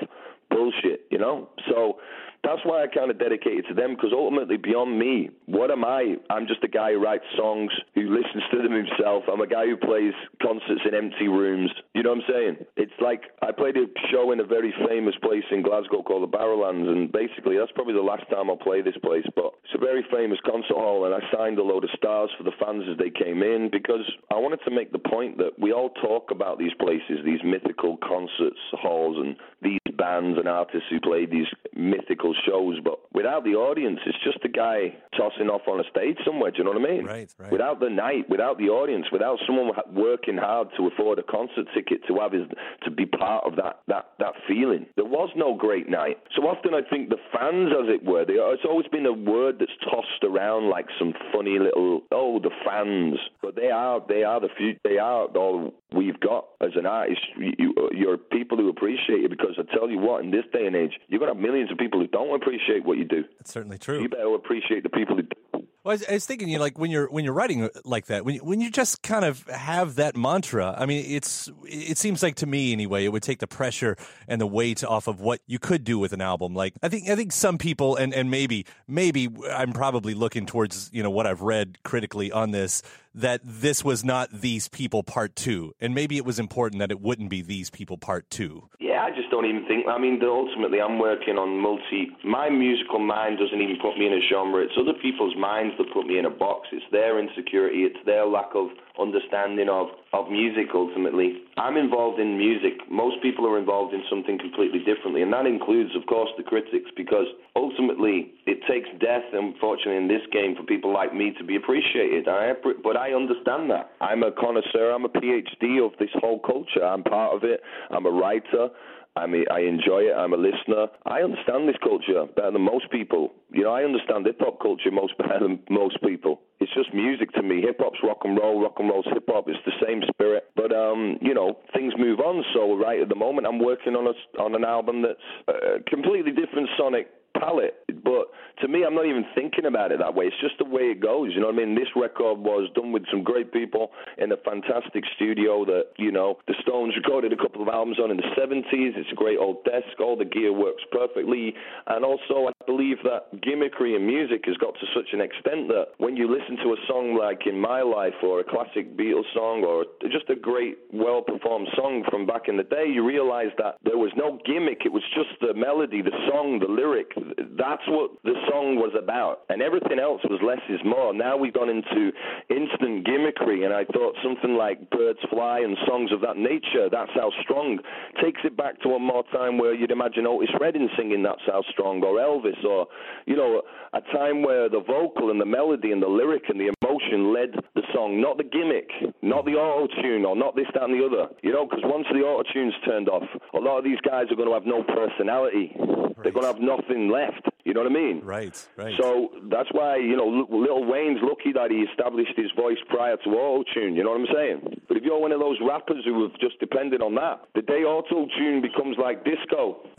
bullshit, 0.50 1.06
you 1.10 1.18
know? 1.18 1.48
So 1.68 1.98
that's 2.42 2.60
why 2.64 2.82
I 2.82 2.86
kind 2.86 3.10
of 3.10 3.18
dedicate 3.18 3.60
it 3.60 3.68
to 3.68 3.74
them 3.74 3.94
because 3.94 4.12
ultimately, 4.12 4.56
beyond 4.56 4.98
me, 4.98 5.30
what 5.46 5.70
am 5.70 5.84
I? 5.84 6.16
I'm 6.30 6.46
just 6.46 6.64
a 6.64 6.68
guy 6.68 6.92
who 6.92 7.02
writes 7.02 7.24
songs, 7.36 7.70
who 7.94 8.08
listens 8.08 8.44
to 8.50 8.62
them 8.62 8.72
himself. 8.72 9.24
I'm 9.30 9.40
a 9.40 9.46
guy 9.46 9.66
who 9.66 9.76
plays 9.76 10.14
concerts 10.40 10.80
in 10.88 10.94
empty 10.94 11.28
rooms. 11.28 11.70
You 11.94 12.02
know 12.02 12.10
what 12.10 12.24
I'm 12.24 12.32
saying? 12.32 12.56
It's 12.76 12.96
like 13.00 13.24
I 13.42 13.52
played 13.52 13.76
a 13.76 13.84
show 14.10 14.32
in 14.32 14.40
a 14.40 14.44
very 14.44 14.72
famous 14.88 15.14
place 15.22 15.44
in 15.50 15.62
Glasgow 15.62 16.02
called 16.02 16.24
the 16.24 16.36
Barrowlands, 16.36 16.88
and 16.88 17.12
basically 17.12 17.58
that's 17.58 17.72
probably 17.72 17.94
the 17.94 18.00
last 18.00 18.24
time 18.30 18.48
I'll 18.48 18.56
play 18.56 18.80
this 18.80 18.96
place. 19.04 19.26
But 19.36 19.52
it's 19.64 19.76
a 19.76 19.78
very 19.78 20.04
famous 20.10 20.38
concert 20.44 20.80
hall, 20.80 21.04
and 21.04 21.14
I 21.14 21.20
signed 21.36 21.58
a 21.58 21.62
load 21.62 21.84
of 21.84 21.90
stars 21.96 22.30
for 22.38 22.44
the 22.44 22.56
fans 22.56 22.84
as 22.90 22.96
they 22.96 23.10
came 23.10 23.42
in 23.42 23.68
because 23.70 24.08
I 24.32 24.36
wanted 24.36 24.60
to 24.64 24.70
make 24.70 24.92
the 24.92 24.98
point 24.98 25.36
that 25.38 25.58
we 25.58 25.72
all 25.72 25.90
talk 26.00 26.30
about 26.30 26.58
these 26.58 26.72
places, 26.80 27.20
these 27.24 27.44
mythical 27.44 27.98
concerts 27.98 28.60
halls, 28.72 29.18
and 29.20 29.36
these 29.60 29.79
bands 30.00 30.38
and 30.38 30.48
artists 30.48 30.88
who 30.88 30.98
play 31.00 31.26
these 31.26 31.46
mythical 31.76 32.34
shows, 32.46 32.80
but 32.82 32.98
without 33.12 33.44
the 33.44 33.52
audience, 33.52 34.00
it's 34.06 34.16
just 34.24 34.38
a 34.44 34.48
guy 34.48 34.96
tossing 35.16 35.48
off 35.52 35.68
on 35.68 35.78
a 35.78 35.84
stage 35.90 36.16
somewhere. 36.24 36.50
Do 36.50 36.58
you 36.58 36.64
know 36.64 36.72
what 36.72 36.88
I 36.88 36.90
mean? 36.90 37.04
Right, 37.04 37.28
right. 37.38 37.52
Without 37.52 37.80
the 37.80 37.90
night, 37.90 38.24
without 38.30 38.56
the 38.56 38.72
audience, 38.72 39.06
without 39.12 39.38
someone 39.46 39.70
working 39.92 40.38
hard 40.38 40.68
to 40.78 40.86
afford 40.86 41.18
a 41.18 41.22
concert 41.22 41.66
ticket 41.74 42.00
to 42.08 42.18
have 42.18 42.32
his 42.32 42.48
to 42.84 42.90
be 42.90 43.04
part 43.04 43.44
of 43.44 43.56
that 43.56 43.80
that 43.88 44.16
that 44.18 44.32
feeling, 44.48 44.86
there 44.96 45.04
was 45.04 45.28
no 45.36 45.54
great 45.54 45.88
night. 45.88 46.16
So 46.34 46.42
often, 46.48 46.72
I 46.72 46.80
think 46.88 47.10
the 47.10 47.20
fans, 47.32 47.68
as 47.76 47.92
it 47.92 48.02
were, 48.04 48.24
they, 48.24 48.40
it's 48.40 48.64
always 48.64 48.88
been 48.88 49.06
a 49.06 49.12
word 49.12 49.56
that's 49.60 49.76
tossed 49.84 50.24
around 50.24 50.70
like 50.70 50.86
some 50.98 51.12
funny 51.32 51.58
little 51.58 52.02
oh 52.10 52.40
the 52.40 52.50
fans, 52.64 53.18
but 53.42 53.54
they 53.54 53.70
are 53.70 54.00
they 54.08 54.24
are 54.24 54.40
the 54.40 54.48
few 54.56 54.76
they 54.82 54.98
are 54.98 55.26
all 55.36 55.74
we've 55.94 56.18
got 56.20 56.46
as 56.60 56.70
an 56.76 56.86
artist. 56.86 57.20
You, 57.36 57.74
you're 57.92 58.16
people 58.16 58.58
who 58.58 58.68
appreciate 58.68 59.24
it 59.24 59.30
because 59.30 59.58
I 59.58 59.62
tell 59.74 59.90
you 59.90 59.98
what, 59.98 60.24
in 60.24 60.30
this 60.30 60.44
day 60.52 60.66
and 60.66 60.76
age, 60.76 60.92
you're 61.08 61.20
gonna 61.20 61.34
have 61.34 61.42
millions 61.42 61.70
of 61.70 61.78
people 61.78 62.00
who 62.00 62.06
don't 62.06 62.34
appreciate 62.34 62.84
what 62.84 62.98
you 62.98 63.04
do. 63.04 63.24
That's 63.38 63.52
certainly 63.52 63.78
true. 63.78 64.02
You 64.02 64.08
better 64.08 64.34
appreciate 64.34 64.82
the 64.82 64.88
people 64.88 65.16
who 65.16 65.22
do. 65.22 65.66
Well, 65.82 65.92
I 65.92 65.94
was, 65.94 66.04
I 66.10 66.12
was, 66.12 66.26
thinking, 66.26 66.50
you 66.50 66.58
know, 66.58 66.64
like 66.64 66.78
when 66.78 66.90
you're 66.90 67.10
when 67.10 67.24
you're 67.24 67.32
writing 67.32 67.70
like 67.86 68.06
that, 68.06 68.26
when 68.26 68.34
you, 68.34 68.44
when 68.44 68.60
you 68.60 68.70
just 68.70 69.00
kind 69.00 69.24
of 69.24 69.46
have 69.48 69.94
that 69.94 70.14
mantra. 70.14 70.74
I 70.76 70.84
mean, 70.84 71.06
it's 71.08 71.50
it 71.64 71.96
seems 71.96 72.22
like 72.22 72.34
to 72.36 72.46
me 72.46 72.74
anyway, 72.74 73.06
it 73.06 73.08
would 73.12 73.22
take 73.22 73.38
the 73.38 73.46
pressure 73.46 73.96
and 74.28 74.38
the 74.38 74.46
weight 74.46 74.84
off 74.84 75.08
of 75.08 75.22
what 75.22 75.40
you 75.46 75.58
could 75.58 75.82
do 75.82 75.98
with 75.98 76.12
an 76.12 76.20
album. 76.20 76.54
Like 76.54 76.74
I 76.82 76.90
think 76.90 77.08
I 77.08 77.16
think 77.16 77.32
some 77.32 77.56
people, 77.56 77.96
and 77.96 78.12
and 78.12 78.30
maybe 78.30 78.66
maybe 78.86 79.30
I'm 79.50 79.72
probably 79.72 80.12
looking 80.12 80.44
towards 80.44 80.90
you 80.92 81.02
know 81.02 81.10
what 81.10 81.26
I've 81.26 81.40
read 81.40 81.78
critically 81.82 82.30
on 82.30 82.50
this 82.50 82.82
that 83.14 83.40
this 83.44 83.84
was 83.84 84.04
not 84.04 84.30
these 84.30 84.68
people 84.68 85.02
part 85.02 85.34
two, 85.34 85.74
and 85.80 85.94
maybe 85.94 86.16
it 86.16 86.24
was 86.24 86.38
important 86.38 86.80
that 86.80 86.90
it 86.90 87.00
wouldn't 87.00 87.30
be 87.30 87.42
these 87.42 87.70
people 87.70 87.98
part 87.98 88.28
two. 88.30 88.68
Yeah, 88.78 89.02
I 89.02 89.10
just 89.10 89.30
don't 89.30 89.46
even 89.46 89.66
think. 89.66 89.86
I 89.88 89.98
mean, 89.98 90.20
ultimately, 90.22 90.80
I'm 90.80 90.98
working 90.98 91.36
on 91.36 91.58
multi. 91.58 92.10
My 92.24 92.50
musical 92.50 92.98
mind 92.98 93.38
doesn't 93.38 93.60
even 93.60 93.76
put 93.82 93.98
me 93.98 94.06
in 94.06 94.12
a 94.12 94.20
genre. 94.30 94.62
It's 94.62 94.78
other 94.78 94.94
people's 95.00 95.36
minds 95.36 95.74
that 95.78 95.92
put 95.92 96.06
me 96.06 96.18
in 96.18 96.24
a 96.24 96.30
box. 96.30 96.68
It's 96.72 96.86
their 96.92 97.18
insecurity. 97.18 97.84
It's 97.84 97.98
their 98.06 98.26
lack 98.26 98.54
of 98.54 98.68
understanding 99.00 99.68
of, 99.68 99.88
of 100.12 100.30
music 100.30 100.68
ultimately. 100.74 101.42
I'm 101.56 101.76
involved 101.76 102.20
in 102.20 102.36
music. 102.36 102.74
Most 102.90 103.22
people 103.22 103.46
are 103.46 103.58
involved 103.58 103.94
in 103.94 104.02
something 104.08 104.38
completely 104.38 104.80
differently, 104.80 105.22
and 105.22 105.32
that 105.32 105.46
includes, 105.46 105.96
of 105.96 106.06
course, 106.06 106.30
the 106.36 106.42
critics, 106.42 106.90
because 106.96 107.26
ultimately 107.56 108.32
it 108.46 108.60
takes 108.68 108.88
death, 109.00 109.24
unfortunately, 109.32 109.96
in 109.96 110.08
this 110.08 110.22
game 110.32 110.54
for 110.56 110.62
people 110.62 110.92
like 110.92 111.14
me 111.14 111.32
to 111.38 111.44
be 111.44 111.56
appreciated. 111.56 112.28
I, 112.28 112.52
but 112.82 112.96
I 112.96 113.12
understand 113.12 113.70
that. 113.70 113.92
I'm 114.00 114.22
a 114.22 114.32
connoisseur, 114.32 114.90
I'm 114.90 115.04
a 115.04 115.08
PhD 115.08 115.84
of 115.84 115.92
this 115.98 116.10
whole 116.14 116.38
culture. 116.40 116.84
I'm 116.84 117.02
part 117.02 117.34
of 117.34 117.44
it, 117.44 117.60
I'm 117.90 118.06
a 118.06 118.10
writer. 118.10 118.68
I 119.16 119.26
mean, 119.26 119.44
I 119.50 119.60
enjoy 119.60 120.06
it. 120.06 120.14
I'm 120.16 120.32
a 120.32 120.36
listener. 120.36 120.86
I 121.04 121.22
understand 121.22 121.68
this 121.68 121.76
culture 121.82 122.26
better 122.36 122.52
than 122.52 122.62
most 122.62 122.90
people. 122.90 123.32
You 123.52 123.64
know, 123.64 123.72
I 123.72 123.82
understand 123.82 124.26
hip 124.26 124.38
hop 124.40 124.60
culture 124.60 124.90
most 124.90 125.18
better 125.18 125.40
than 125.40 125.58
most 125.68 126.00
people. 126.02 126.40
It's 126.60 126.72
just 126.74 126.94
music 126.94 127.32
to 127.32 127.42
me. 127.42 127.60
Hip 127.62 127.78
hop's 127.80 127.98
rock 128.04 128.18
and 128.24 128.38
roll. 128.38 128.62
Rock 128.62 128.74
and 128.78 128.88
roll's 128.88 129.06
hip 129.12 129.24
hop. 129.28 129.48
It's 129.48 129.58
the 129.66 129.72
same 129.84 130.02
spirit. 130.12 130.44
But 130.54 130.72
um, 130.72 131.18
you 131.20 131.34
know, 131.34 131.58
things 131.74 131.92
move 131.98 132.20
on. 132.20 132.44
So 132.54 132.76
right 132.76 133.00
at 133.00 133.08
the 133.08 133.16
moment, 133.16 133.46
I'm 133.46 133.58
working 133.58 133.94
on 133.96 134.06
a 134.06 134.40
on 134.40 134.54
an 134.54 134.64
album 134.64 135.02
that's 135.02 135.26
a 135.48 135.82
completely 135.90 136.32
different 136.32 136.68
sonic 136.78 137.08
palette. 137.34 137.74
But 138.04 138.30
to 138.62 138.68
me, 138.68 138.84
I'm 138.84 138.94
not 138.94 139.06
even 139.06 139.24
thinking 139.34 139.66
about 139.66 139.92
it 139.92 139.98
that 139.98 140.14
way. 140.14 140.26
It's 140.26 140.40
just 140.40 140.58
the 140.58 140.68
way 140.68 140.92
it 140.92 141.00
goes. 141.00 141.32
You 141.34 141.40
know 141.40 141.48
what 141.48 141.60
I 141.60 141.64
mean? 141.64 141.74
This 141.74 141.88
record 141.96 142.38
was 142.38 142.68
done 142.74 142.92
with 142.92 143.04
some 143.10 143.22
great 143.22 143.52
people 143.52 143.90
in 144.18 144.32
a 144.32 144.36
fantastic 144.36 145.04
studio 145.16 145.64
that, 145.64 145.92
you 145.98 146.12
know, 146.12 146.38
the 146.46 146.54
Stones 146.62 146.94
recorded 146.96 147.32
a 147.32 147.36
couple 147.36 147.62
of 147.62 147.68
albums 147.68 147.98
on 147.98 148.10
in 148.10 148.16
the 148.16 148.30
70s. 148.36 148.96
It's 148.96 149.12
a 149.12 149.14
great 149.14 149.38
old 149.38 149.64
desk. 149.64 149.98
All 150.00 150.16
the 150.16 150.24
gear 150.24 150.52
works 150.52 150.82
perfectly. 150.92 151.54
And 151.86 152.04
also, 152.04 152.48
I 152.48 152.52
believe 152.66 152.98
that 153.04 153.32
gimmickry 153.40 153.96
in 153.96 154.06
music 154.06 154.44
has 154.46 154.56
got 154.56 154.74
to 154.74 154.86
such 154.94 155.12
an 155.12 155.20
extent 155.20 155.68
that 155.68 155.96
when 155.98 156.16
you 156.16 156.30
listen 156.30 156.56
to 156.64 156.72
a 156.72 156.80
song 156.86 157.16
like 157.18 157.46
In 157.46 157.58
My 157.58 157.82
Life 157.82 158.18
or 158.22 158.40
a 158.40 158.44
classic 158.44 158.96
Beatles 158.96 159.28
song 159.34 159.64
or 159.64 159.84
just 160.10 160.28
a 160.28 160.36
great, 160.36 160.78
well 160.92 161.22
performed 161.22 161.68
song 161.76 162.04
from 162.10 162.26
back 162.26 162.48
in 162.48 162.56
the 162.56 162.64
day, 162.64 162.86
you 162.86 163.06
realize 163.06 163.52
that 163.58 163.76
there 163.84 163.98
was 163.98 164.12
no 164.16 164.38
gimmick. 164.44 164.82
It 164.84 164.92
was 164.92 165.02
just 165.14 165.40
the 165.40 165.54
melody, 165.54 166.02
the 166.02 166.16
song, 166.28 166.58
the 166.60 166.70
lyric. 166.70 167.12
That's 167.56 167.82
what 167.90 168.10
the 168.24 168.38
song 168.48 168.76
was 168.76 168.94
about. 168.96 169.42
And 169.48 169.60
everything 169.60 169.98
else 169.98 170.22
was 170.24 170.40
less 170.40 170.62
is 170.70 170.80
more. 170.84 171.12
Now 171.12 171.36
we've 171.36 171.52
gone 171.52 171.68
into 171.68 172.12
instant 172.48 173.06
gimmickry, 173.06 173.64
and 173.66 173.74
I 173.74 173.84
thought 173.84 174.16
something 174.22 174.54
like 174.54 174.88
Birds 174.90 175.18
Fly 175.28 175.60
and 175.60 175.76
songs 175.86 176.12
of 176.12 176.20
that 176.22 176.36
nature, 176.36 176.88
That's 176.90 177.12
How 177.14 177.30
Strong, 177.42 177.80
takes 178.22 178.40
it 178.44 178.56
back 178.56 178.80
to 178.82 178.94
a 178.94 178.98
more 178.98 179.24
time 179.32 179.58
where 179.58 179.74
you'd 179.74 179.90
imagine 179.90 180.26
Otis 180.26 180.54
Redding 180.60 180.88
singing 180.96 181.22
That's 181.22 181.42
How 181.46 181.62
Strong, 181.70 182.02
or 182.04 182.16
Elvis, 182.16 182.62
or, 182.64 182.86
you 183.26 183.36
know, 183.36 183.62
a 183.92 184.00
time 184.14 184.42
where 184.42 184.68
the 184.68 184.80
vocal 184.80 185.30
and 185.30 185.40
the 185.40 185.46
melody 185.46 185.92
and 185.92 186.02
the 186.02 186.08
lyric 186.08 186.44
and 186.48 186.60
the 186.60 186.70
emotion 186.70 187.00
emotion 187.00 187.32
led 187.32 187.50
the 187.74 187.82
song, 187.94 188.20
not 188.20 188.36
the 188.36 188.44
gimmick, 188.44 188.90
not 189.22 189.44
the 189.44 189.52
auto 189.52 189.86
tune, 190.02 190.24
or 190.24 190.36
not 190.36 190.56
this, 190.56 190.66
that, 190.74 190.84
and 190.84 190.94
the 190.94 191.04
other. 191.04 191.32
You 191.42 191.52
know, 191.52 191.66
because 191.66 191.84
once 191.84 192.06
the 192.12 192.20
auto 192.20 192.48
tune's 192.52 192.74
turned 192.84 193.08
off, 193.08 193.24
a 193.54 193.58
lot 193.58 193.78
of 193.78 193.84
these 193.84 194.00
guys 194.00 194.26
are 194.30 194.36
going 194.36 194.48
to 194.48 194.54
have 194.54 194.66
no 194.66 194.82
personality. 194.82 195.72
Right. 195.76 196.16
They're 196.22 196.32
going 196.32 196.46
to 196.46 196.52
have 196.52 196.60
nothing 196.60 197.10
left. 197.10 197.49
You 197.64 197.74
know 197.74 197.82
what 197.82 197.90
I 197.90 197.94
mean? 197.94 198.20
Right, 198.24 198.68
right. 198.76 198.94
So 199.00 199.30
that's 199.50 199.68
why, 199.72 199.96
you 199.96 200.16
know, 200.16 200.46
Lil 200.48 200.84
Wayne's 200.84 201.20
lucky 201.22 201.52
that 201.52 201.70
he 201.70 201.78
established 201.78 202.32
his 202.36 202.50
voice 202.56 202.78
prior 202.88 203.16
to 203.16 203.30
auto 203.30 203.64
tune. 203.74 203.96
You 203.96 204.04
know 204.04 204.10
what 204.10 204.20
I'm 204.20 204.34
saying? 204.34 204.80
But 204.88 204.96
if 204.96 205.04
you're 205.04 205.20
one 205.20 205.32
of 205.32 205.40
those 205.40 205.58
rappers 205.60 206.04
who 206.04 206.22
have 206.22 206.38
just 206.40 206.58
depended 206.58 207.02
on 207.02 207.14
that, 207.16 207.42
the 207.54 207.62
day 207.62 207.84
auto 207.84 208.26
tune 208.38 208.62
becomes 208.62 208.96
like 208.98 209.24
disco 209.24 209.82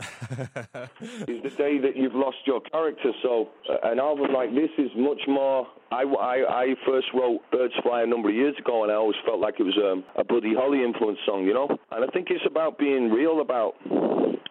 is 1.28 1.42
the 1.42 1.52
day 1.56 1.78
that 1.78 1.96
you've 1.96 2.14
lost 2.14 2.38
your 2.46 2.60
character. 2.60 3.12
So 3.22 3.50
uh, 3.70 3.88
an 3.90 3.98
album 4.00 4.32
like 4.32 4.54
this 4.54 4.70
is 4.78 4.90
much 4.96 5.20
more. 5.28 5.66
I, 5.90 6.02
I, 6.02 6.62
I 6.62 6.74
first 6.86 7.08
wrote 7.14 7.40
Birds 7.52 7.74
Fly 7.82 8.02
a 8.02 8.06
number 8.06 8.28
of 8.30 8.34
years 8.34 8.54
ago, 8.58 8.82
and 8.82 8.90
I 8.90 8.96
always 8.96 9.16
felt 9.26 9.40
like 9.40 9.60
it 9.60 9.64
was 9.64 9.76
um, 9.76 10.04
a 10.16 10.24
Buddy 10.24 10.54
Holly 10.54 10.82
influence 10.82 11.18
song, 11.26 11.44
you 11.44 11.52
know? 11.52 11.68
And 11.90 12.04
I 12.04 12.08
think 12.12 12.28
it's 12.30 12.44
about 12.46 12.78
being 12.78 13.10
real 13.10 13.40
about 13.40 13.74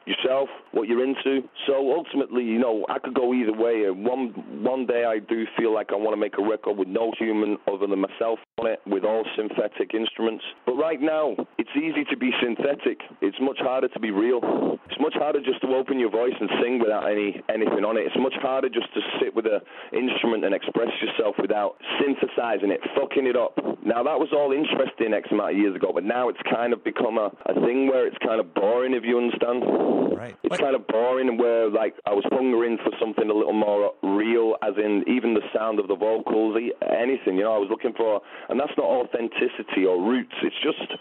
yourself, 0.05 0.49
what 0.71 0.87
you're 0.87 1.03
into. 1.03 1.47
So 1.67 1.93
ultimately, 1.95 2.43
you 2.43 2.59
know, 2.59 2.85
I 2.89 2.99
could 3.03 3.13
go 3.13 3.33
either 3.33 3.53
way. 3.53 3.85
And 3.85 4.05
one 4.05 4.29
one 4.63 4.85
day 4.85 5.03
I 5.05 5.19
do 5.19 5.45
feel 5.57 5.73
like 5.73 5.91
I 5.91 5.95
want 5.95 6.13
to 6.13 6.17
make 6.17 6.37
a 6.37 6.43
record 6.43 6.77
with 6.77 6.87
no 6.87 7.11
human 7.17 7.57
other 7.67 7.87
than 7.87 7.99
myself 7.99 8.39
on 8.61 8.71
it, 8.71 8.79
with 8.85 9.03
all 9.03 9.23
synthetic 9.35 9.93
instruments. 9.93 10.43
But 10.65 10.75
right 10.75 11.01
now, 11.01 11.35
it's 11.57 11.73
easy 11.75 12.05
to 12.09 12.17
be 12.17 12.31
synthetic. 12.41 13.01
It's 13.21 13.37
much 13.41 13.57
harder 13.59 13.87
to 13.89 13.99
be 13.99 14.11
real. 14.11 14.77
It's 14.85 14.99
much 14.99 15.13
harder 15.15 15.39
just 15.39 15.61
to 15.61 15.67
open 15.75 15.99
your 15.99 16.11
voice 16.11 16.33
and 16.39 16.49
sing 16.61 16.79
without 16.79 17.09
any 17.09 17.41
anything 17.49 17.83
on 17.85 17.97
it. 17.97 18.05
It's 18.05 18.19
much 18.19 18.35
harder 18.41 18.69
just 18.69 18.93
to 18.93 19.01
sit 19.19 19.35
with 19.35 19.45
an 19.45 19.61
instrument 19.93 20.45
and 20.45 20.53
express 20.53 20.89
yourself 21.01 21.35
without 21.41 21.77
synthesizing 21.99 22.71
it, 22.71 22.81
fucking 22.95 23.25
it 23.25 23.35
up. 23.35 23.57
Now 23.83 24.03
that 24.03 24.19
was 24.19 24.29
all 24.33 24.51
interesting 24.51 25.13
X 25.13 25.29
amount 25.31 25.53
of 25.53 25.57
years 25.57 25.75
ago, 25.75 25.91
but 25.93 26.03
now 26.03 26.29
it's 26.29 26.41
kind 26.49 26.73
of 26.73 26.83
become 26.83 27.17
a, 27.17 27.31
a 27.49 27.53
thing 27.65 27.87
where 27.87 28.05
it's 28.05 28.17
kind 28.19 28.39
of 28.39 28.53
boring 28.53 28.93
if 28.93 29.03
you 29.03 29.17
understand. 29.17 29.63
Right. 30.11 30.35
It's 30.43 30.57
kind 30.57 30.75
of 30.75 30.85
boring 30.87 31.37
where 31.37 31.69
like 31.69 31.95
I 32.05 32.13
was 32.13 32.25
hungering 32.31 32.77
for 32.83 32.91
something 32.99 33.29
a 33.29 33.33
little 33.33 33.57
more 33.57 33.93
real, 34.03 34.55
as 34.61 34.75
in 34.77 35.03
even 35.07 35.33
the 35.33 35.41
sound 35.55 35.79
of 35.79 35.87
the 35.87 35.95
vocals, 35.95 36.59
anything. 36.83 37.37
You 37.37 37.43
know, 37.47 37.55
I 37.55 37.57
was 37.57 37.69
looking 37.69 37.93
for, 37.93 38.21
and 38.51 38.59
that's 38.59 38.75
not 38.77 38.85
authenticity 38.85 39.87
or 39.87 39.97
roots. 39.97 40.35
It's 40.43 40.59
just 40.61 40.91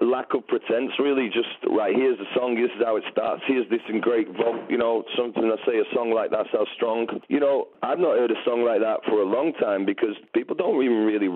lack 0.00 0.34
of 0.34 0.46
pretense, 0.48 0.90
really. 0.98 1.28
Just 1.28 1.54
right 1.70 1.94
here's 1.94 2.18
the 2.18 2.26
song. 2.34 2.56
This 2.56 2.72
is 2.74 2.82
how 2.84 2.96
it 2.96 3.04
starts. 3.12 3.42
Here's 3.46 3.68
this 3.70 3.84
in 3.88 4.00
great 4.00 4.28
vocal. 4.28 4.64
You 4.68 4.78
know, 4.78 5.04
something 5.16 5.44
I 5.44 5.56
say 5.66 5.78
a 5.78 5.86
song 5.94 6.12
like 6.12 6.30
that's 6.30 6.48
how 6.50 6.66
strong. 6.74 7.06
You 7.28 7.40
know, 7.40 7.68
I've 7.82 7.98
not 7.98 8.18
heard 8.18 8.30
a 8.30 8.40
song 8.44 8.64
like 8.64 8.80
that 8.80 9.04
for 9.04 9.22
a 9.22 9.26
long 9.26 9.52
time 9.60 9.86
because 9.86 10.16
people 10.34 10.56
don't 10.56 10.82
even 10.82 11.04
really 11.04 11.28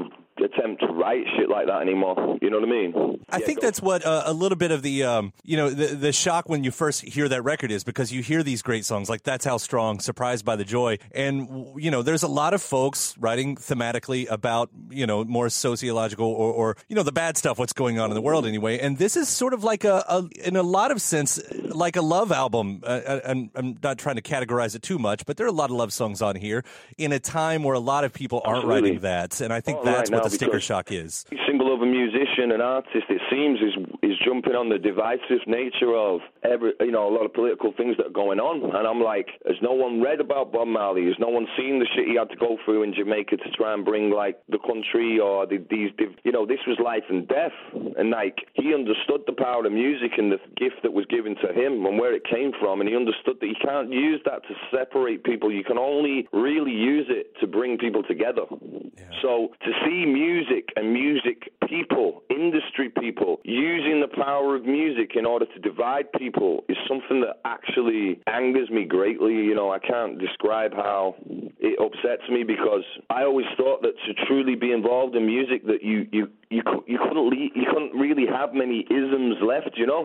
attempt 0.45 0.81
to 0.83 0.89
write 0.89 1.25
shit 1.37 1.49
like 1.49 1.67
that 1.67 1.81
anymore. 1.81 2.39
You 2.41 2.51
know 2.51 2.61
what 2.61 2.69
I 2.69 2.73
mean? 2.73 3.25
I 3.29 3.39
yeah, 3.39 3.47
think 3.47 3.61
that's 3.61 3.81
what 3.81 4.05
uh, 4.05 4.25
a 4.27 4.33
little 4.33 4.57
bit 4.57 4.71
of 4.71 4.83
the 4.83 5.05
um, 5.05 5.33
you 5.45 5.57
know 5.57 5.71
the 5.71 5.95
the 5.95 6.13
shock 6.13 6.49
when 6.49 6.65
you 6.65 6.71
first 6.71 7.03
hear 7.03 7.29
that 7.29 7.43
record 7.43 7.71
is 7.71 7.85
because 7.85 8.13
you 8.13 8.23
hear 8.23 8.43
these 8.43 8.63
great 8.63 8.85
songs 8.85 9.09
like 9.09 9.23
that's 9.23 9.45
how 9.45 9.57
strong, 9.57 10.01
surprised 10.01 10.45
by 10.45 10.57
the 10.57 10.65
joy, 10.65 10.99
and 11.13 11.49
you 11.77 11.91
know 11.91 12.03
there's 12.03 12.23
a 12.23 12.29
lot 12.29 12.55
of 12.55 12.63
folks 12.63 13.17
writing 13.19 13.57
thematically 13.57 14.31
about 14.31 14.71
you 14.91 15.07
know 15.07 15.25
more 15.25 15.49
sociological 15.49 16.27
or, 16.27 16.53
or 16.53 16.77
you 16.89 16.97
know 16.97 17.03
the 17.03 17.13
bad 17.13 17.37
stuff, 17.37 17.59
what's 17.59 17.73
going 17.73 17.99
on 17.99 18.11
in 18.11 18.15
the 18.15 18.23
world 18.23 18.47
anyway, 18.47 18.79
and 18.79 18.99
this 18.99 19.17
is 19.17 19.29
sort 19.29 19.55
of 19.55 19.65
like 19.65 19.85
a, 19.85 20.05
a 20.09 20.29
in 20.45 20.57
a 20.57 20.63
lot 20.63 20.91
of 20.91 21.01
sense 21.01 21.41
like 21.65 21.97
a 21.97 22.03
love 22.03 22.33
album. 22.33 22.81
Uh, 22.83 23.21
and 23.25 23.51
uh, 23.55 23.59
I'm 23.59 23.79
not 23.83 23.99
trying 23.99 24.17
to 24.17 24.23
categorize 24.23 24.75
it 24.75 24.83
too 24.83 24.99
much, 24.99 25.27
but 25.27 25.37
there 25.37 25.47
are 25.47 25.51
a 25.51 25.53
lot 25.53 25.71
of 25.71 25.77
love 25.77 25.93
songs 25.93 26.23
on 26.23 26.37
here 26.37 26.65
in 26.99 27.13
a 27.13 27.19
time 27.19 27.63
where 27.63 27.75
a 27.75 27.81
lot 27.81 28.05
of 28.05 28.13
people 28.13 28.41
aren't 28.45 28.65
Absolutely. 28.65 28.91
writing 28.91 29.03
that, 29.03 29.41
and 29.41 29.53
I 29.53 29.61
think 29.61 29.83
that's 29.83 30.11
right 30.11 30.17
what 30.19 30.26
the 30.29 30.37
sticker 30.37 30.61
shock 30.61 30.93
is. 30.93 31.25
Single 31.47 31.75
other 31.75 31.87
musician 31.87 32.53
and 32.53 32.63
artist, 32.63 33.07
it 33.09 33.21
seems, 33.31 33.61
is 33.61 33.75
is 34.03 34.19
jumping 34.25 34.55
on 34.55 34.69
the 34.69 34.79
divisive 34.79 35.47
nature 35.47 35.95
of 35.95 36.21
every, 36.43 36.73
you 36.81 36.93
know, 36.93 37.09
a 37.09 37.13
lot 37.13 37.25
of 37.25 37.33
political 37.33 37.73
things 37.77 37.97
that 37.97 38.07
are 38.07 38.17
going 38.17 38.41
on. 38.41 38.65
And 38.75 38.87
I'm 38.87 39.01
like, 39.01 39.29
has 39.47 39.57
no 39.63 39.73
one 39.73 40.01
read 40.01 40.21
about 40.21 40.53
Bob 40.53 40.69
Marley? 40.69 41.07
Has 41.07 41.19
no 41.19 41.29
one 41.29 41.47
seen 41.57 41.79
the 41.79 41.87
shit 41.95 42.07
he 42.07 42.17
had 42.17 42.31
to 42.31 42.37
go 42.37 42.57
through 42.65 42.83
in 42.83 42.95
Jamaica 42.95 43.37
to 43.37 43.51
try 43.53 43.75
and 43.75 43.85
bring 43.85 44.11
like 44.11 44.39
the 44.49 44.59
country 44.59 45.19
or 45.19 45.47
the, 45.47 45.59
these, 45.71 45.91
you 46.25 46.33
know, 46.33 46.47
this 46.47 46.61
was 46.67 46.79
life 46.83 47.05
and 47.09 47.27
death. 47.29 47.55
And 47.97 48.11
like 48.11 48.47
he 48.55 48.75
understood 48.75 49.23
the 49.27 49.37
power 49.37 49.65
of 49.65 49.73
music 49.73 50.13
and 50.19 50.33
the 50.33 50.39
gift 50.57 50.83
that 50.83 50.93
was 50.93 51.07
given 51.07 51.37
to 51.43 51.53
him 51.53 51.85
and 51.87 51.99
where 51.99 52.15
it 52.15 52.25
came 52.25 52.53
from. 52.59 52.81
And 52.81 52.89
he 52.89 52.97
understood 52.97 53.37
that 53.41 53.47
you 53.47 53.59
can't 53.63 53.93
use 53.93 54.21
that 54.25 54.43
to 54.49 54.55
separate 54.71 55.25
people. 55.25 55.53
You 55.53 55.65
can 55.65 55.79
only 55.79 56.29
really 56.33 56.73
use 56.73 57.07
it 57.09 57.35
to 57.41 57.47
bring 57.47 57.79
people 57.79 58.03
together. 58.03 58.43
Yeah. 58.51 59.05
So 59.23 59.53
to 59.65 59.71
see 59.85 60.05
music 60.17 60.71
and 60.77 60.95
music 60.95 61.53
people, 61.69 62.23
industry 62.31 62.89
people, 62.89 63.39
using 63.45 64.01
the 64.01 64.09
power 64.09 64.57
of 64.57 64.65
music 64.65 65.11
in 65.15 65.27
order 65.27 65.45
to 65.45 65.59
divide 65.59 66.11
people 66.13 66.65
is 66.71 66.77
something 66.89 67.21
that 67.21 67.37
actually 67.45 68.19
angers 68.27 68.71
me 68.71 68.85
greatly. 68.85 69.35
You 69.35 69.55
know, 69.55 69.71
I 69.71 69.79
can't 69.79 70.19
describe 70.19 70.73
how 70.73 71.17
it 71.59 71.79
upsets 71.79 72.29
me 72.31 72.45
because 72.45 72.85
I 73.11 73.25
always 73.25 73.47
thought 73.59 73.83
that 73.83 73.93
to 74.07 74.27
truly 74.27 74.55
be 74.55 74.73
involved 74.73 75.15
in 75.17 75.27
music 75.27 75.67
that 75.67 75.83
you 75.83 76.07
you 76.13 76.29
you 76.49 76.63
you 76.87 76.99
couldn't 76.99 77.33
you 77.35 77.67
couldn't 77.71 77.93
really 77.93 78.27
have 78.27 78.55
many 78.55 78.87
isms 78.89 79.37
left, 79.43 79.77
you 79.77 79.87
know, 79.87 80.03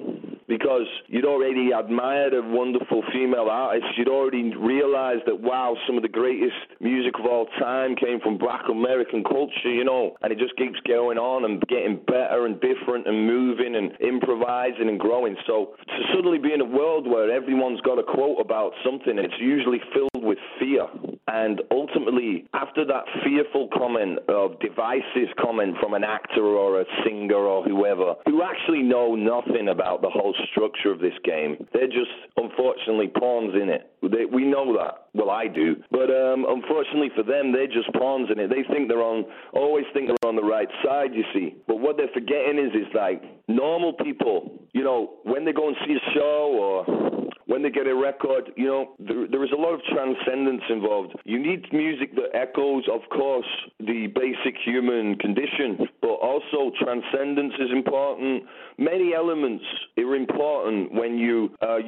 because 0.51 0.85
you'd 1.07 1.23
already 1.23 1.71
admired 1.71 2.33
a 2.33 2.41
wonderful 2.41 3.03
female 3.13 3.47
artist. 3.49 3.87
You'd 3.95 4.09
already 4.09 4.53
realized 4.53 5.23
that 5.25 5.39
wow, 5.39 5.77
some 5.87 5.95
of 5.95 6.03
the 6.03 6.09
greatest 6.09 6.75
music 6.81 7.13
of 7.17 7.25
all 7.25 7.47
time 7.57 7.95
came 7.95 8.19
from 8.19 8.37
Black 8.37 8.67
American 8.69 9.23
culture, 9.23 9.71
you 9.71 9.85
know, 9.85 10.17
and 10.21 10.33
it 10.33 10.37
just 10.37 10.57
keeps 10.57 10.77
going 10.85 11.17
on 11.17 11.45
and 11.45 11.63
getting 11.69 12.01
better 12.05 12.45
and 12.45 12.59
different 12.59 13.07
and 13.07 13.25
moving 13.25 13.75
and 13.75 13.95
improvising 14.01 14.89
and 14.89 14.99
growing. 14.99 15.37
So 15.47 15.71
to 15.87 15.99
suddenly 16.13 16.37
be 16.37 16.51
in 16.51 16.59
a 16.59 16.65
world 16.65 17.07
where 17.07 17.31
everyone's 17.31 17.79
got 17.79 17.97
a 17.97 18.03
quote 18.03 18.41
about 18.41 18.73
something, 18.83 19.17
it's 19.17 19.39
usually 19.39 19.79
filled 19.93 20.21
with 20.21 20.37
fear. 20.59 20.83
And 21.31 21.61
ultimately, 21.71 22.45
after 22.53 22.83
that 22.85 23.05
fearful 23.23 23.69
comment 23.73 24.19
of 24.27 24.59
divisive 24.59 25.31
comment 25.39 25.77
from 25.79 25.93
an 25.93 26.03
actor 26.03 26.43
or 26.43 26.81
a 26.81 26.85
singer 27.05 27.35
or 27.35 27.63
whoever, 27.63 28.15
who 28.25 28.43
actually 28.43 28.83
know 28.83 29.15
nothing 29.15 29.69
about 29.69 30.01
the 30.01 30.09
whole 30.09 30.35
structure 30.51 30.91
of 30.91 30.99
this 30.99 31.13
game, 31.23 31.55
they're 31.71 31.87
just 31.87 32.11
unfortunately 32.35 33.07
pawns 33.07 33.55
in 33.55 33.69
it. 33.69 33.89
They, 34.01 34.25
we 34.25 34.43
know 34.43 34.75
that. 34.77 35.07
Well, 35.13 35.29
I 35.29 35.47
do. 35.47 35.77
But 35.89 36.11
um, 36.11 36.45
unfortunately 36.49 37.11
for 37.15 37.23
them, 37.23 37.53
they're 37.53 37.67
just 37.67 37.93
pawns 37.93 38.27
in 38.29 38.37
it. 38.37 38.49
They 38.49 38.63
think 38.67 38.89
they're 38.89 39.03
on, 39.03 39.23
always 39.53 39.85
think 39.93 40.07
they're 40.07 40.29
on 40.29 40.35
the 40.35 40.43
right 40.43 40.69
side, 40.83 41.13
you 41.13 41.23
see. 41.33 41.55
But 41.65 41.79
what 41.79 41.95
they're 41.95 42.11
forgetting 42.13 42.59
is, 42.59 42.75
is 42.75 42.91
like 42.93 43.23
normal 43.47 43.93
people, 43.93 44.59
you 44.73 44.83
know, 44.83 45.13
when 45.23 45.45
they 45.45 45.53
go 45.53 45.69
and 45.69 45.77
see 45.87 45.93
a 45.93 46.13
show 46.13 46.51
or 46.59 47.20
when 47.51 47.63
they 47.63 47.69
get 47.69 47.85
a 47.85 47.93
record, 47.93 48.49
you 48.55 48.65
know, 48.65 48.91
there, 48.97 49.27
there 49.27 49.43
is 49.43 49.51
a 49.51 49.59
lot 49.59 49.73
of 49.73 49.81
transcendence 49.91 50.63
involved. 50.69 51.15
You 51.25 51.37
need 51.37 51.65
music 51.73 52.15
that 52.15 52.33
echoes, 52.33 52.83
of 52.89 53.01
course, 53.09 53.45
the 53.77 54.07
basic 54.07 54.55
human 54.63 55.17
condition, 55.17 55.85
but 56.01 56.15
also 56.23 56.71
transcendence 56.81 57.53
is 57.59 57.69
important. 57.73 58.43
Many 58.77 59.13
elements 59.13 59.65
are 59.99 60.15
important 60.15 60.93
when 60.93 61.17
you, 61.17 61.51
uh, 61.61 61.79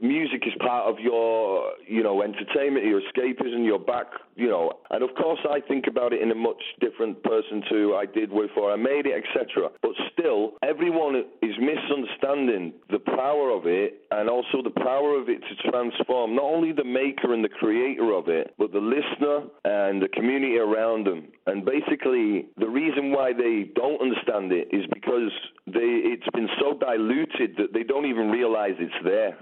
music 0.00 0.44
is 0.46 0.52
part 0.60 0.88
of 0.88 1.00
your, 1.00 1.72
you 1.84 2.04
know, 2.04 2.22
entertainment, 2.22 2.86
your 2.86 3.00
escapism, 3.00 3.64
your 3.64 3.80
back, 3.80 4.06
you 4.36 4.48
know, 4.48 4.72
and 4.90 5.02
of 5.02 5.10
course 5.16 5.40
I 5.50 5.58
think 5.66 5.86
about 5.88 6.12
it 6.12 6.22
in 6.22 6.30
a 6.30 6.34
much 6.36 6.62
different 6.80 7.20
person 7.24 7.62
to 7.70 7.96
I 7.96 8.06
did 8.06 8.30
before 8.30 8.72
I 8.72 8.76
made 8.76 9.06
it, 9.06 9.14
etc. 9.18 9.68
But 9.82 9.90
still, 10.12 10.52
everyone 10.62 11.16
is 11.42 11.56
misunderstanding 11.58 12.72
the 12.88 13.00
power 13.00 13.50
of 13.50 13.66
it 13.66 14.02
and 14.12 14.30
also 14.30 14.62
the 14.62 14.70
power 14.70 15.07
of 15.16 15.28
it 15.28 15.40
to 15.40 15.70
transform 15.70 16.34
not 16.34 16.44
only 16.44 16.72
the 16.72 16.84
maker 16.84 17.32
and 17.32 17.44
the 17.44 17.48
creator 17.48 18.12
of 18.12 18.28
it, 18.28 18.54
but 18.58 18.72
the 18.72 18.80
listener 18.80 19.48
and 19.64 20.02
the 20.02 20.08
community 20.08 20.58
around 20.58 21.06
them. 21.06 21.28
And 21.46 21.64
basically, 21.64 22.46
the 22.56 22.68
reason 22.68 23.12
why 23.12 23.32
they 23.32 23.70
don't 23.74 24.00
understand 24.00 24.52
it 24.52 24.68
is 24.72 24.84
because 24.92 25.30
they 25.66 26.12
it's 26.12 26.28
been 26.34 26.48
so 26.60 26.78
diluted 26.78 27.56
that 27.56 27.72
they 27.72 27.82
don't 27.82 28.06
even 28.06 28.30
realize 28.30 28.74
it's 28.78 28.92
there. 29.04 29.36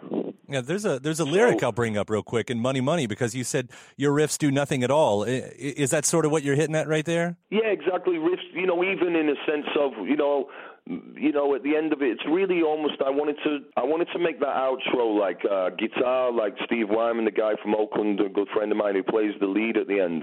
Yeah, 0.49 0.61
there's 0.61 0.85
a 0.85 0.99
there's 0.99 1.21
a 1.21 1.25
lyric 1.25 1.61
so, 1.61 1.67
I'll 1.67 1.73
bring 1.73 1.97
up 1.97 2.09
real 2.11 2.23
quick 2.23 2.51
in 2.51 2.61
Money 2.61 2.81
Money 2.81 3.07
because 3.07 3.35
you 3.35 3.45
said 3.45 3.71
your 3.97 4.15
riffs 4.15 4.39
do 4.39 4.51
nothing 4.51 4.83
at 4.85 4.91
all. 4.91 5.25
Is 5.25 5.91
that 5.91 6.05
sort 6.05 6.25
of 6.25 6.31
what 6.31 6.43
you're 6.43 6.55
hitting 6.55 6.77
at 6.77 6.87
right 6.87 7.05
there? 7.05 7.37
Yeah, 7.51 7.67
exactly. 7.67 8.15
Riffs, 8.15 8.47
you 8.53 8.67
know, 8.67 8.83
even 8.85 9.17
in 9.17 9.29
a 9.29 9.35
sense 9.47 9.67
of 9.79 9.93
you 10.07 10.17
know 10.17 10.49
you 10.87 11.33
know, 11.33 11.55
at 11.55 11.65
the 11.65 11.75
end 11.75 11.93
of 11.93 12.01
it, 12.01 12.11
it's 12.11 12.23
really 12.31 12.63
almost. 12.63 12.95
I 13.05 13.11
wanted 13.11 13.37
to, 13.45 13.59
I 13.77 13.83
wanted 13.83 14.09
to 14.13 14.19
make 14.21 14.39
that 14.39 14.55
outro 14.55 15.19
like 15.19 15.41
uh, 15.45 15.71
guitar, 15.71 16.31
like 16.33 16.55
Steve 16.65 16.87
Wyreman, 16.87 17.25
the 17.25 17.33
guy 17.33 17.53
from 17.61 17.75
Oakland, 17.75 18.21
a 18.21 18.29
good 18.29 18.49
friend 18.55 18.71
of 18.71 18.79
mine 18.79 18.95
who 18.95 19.03
plays 19.03 19.33
the 19.41 19.47
lead 19.47 19.77
at 19.77 19.89
the 19.89 19.99
end. 19.99 20.23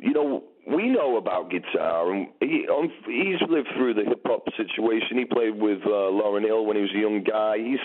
You 0.00 0.12
know, 0.14 0.44
we 0.66 0.88
know 0.88 1.18
about 1.18 1.50
guitar, 1.50 2.10
and 2.10 2.28
he, 2.40 2.66
um, 2.72 2.90
he's 3.06 3.40
lived 3.50 3.68
through 3.76 3.92
the 3.94 4.04
hip 4.04 4.22
hop 4.24 4.44
situation. 4.56 5.18
He 5.18 5.26
played 5.26 5.54
with 5.54 5.80
uh, 5.84 6.08
Lauryn 6.08 6.44
Hill 6.46 6.64
when 6.64 6.76
he 6.76 6.82
was 6.82 6.92
a 6.94 6.98
young 6.98 7.22
guy. 7.22 7.58
He's 7.58 7.84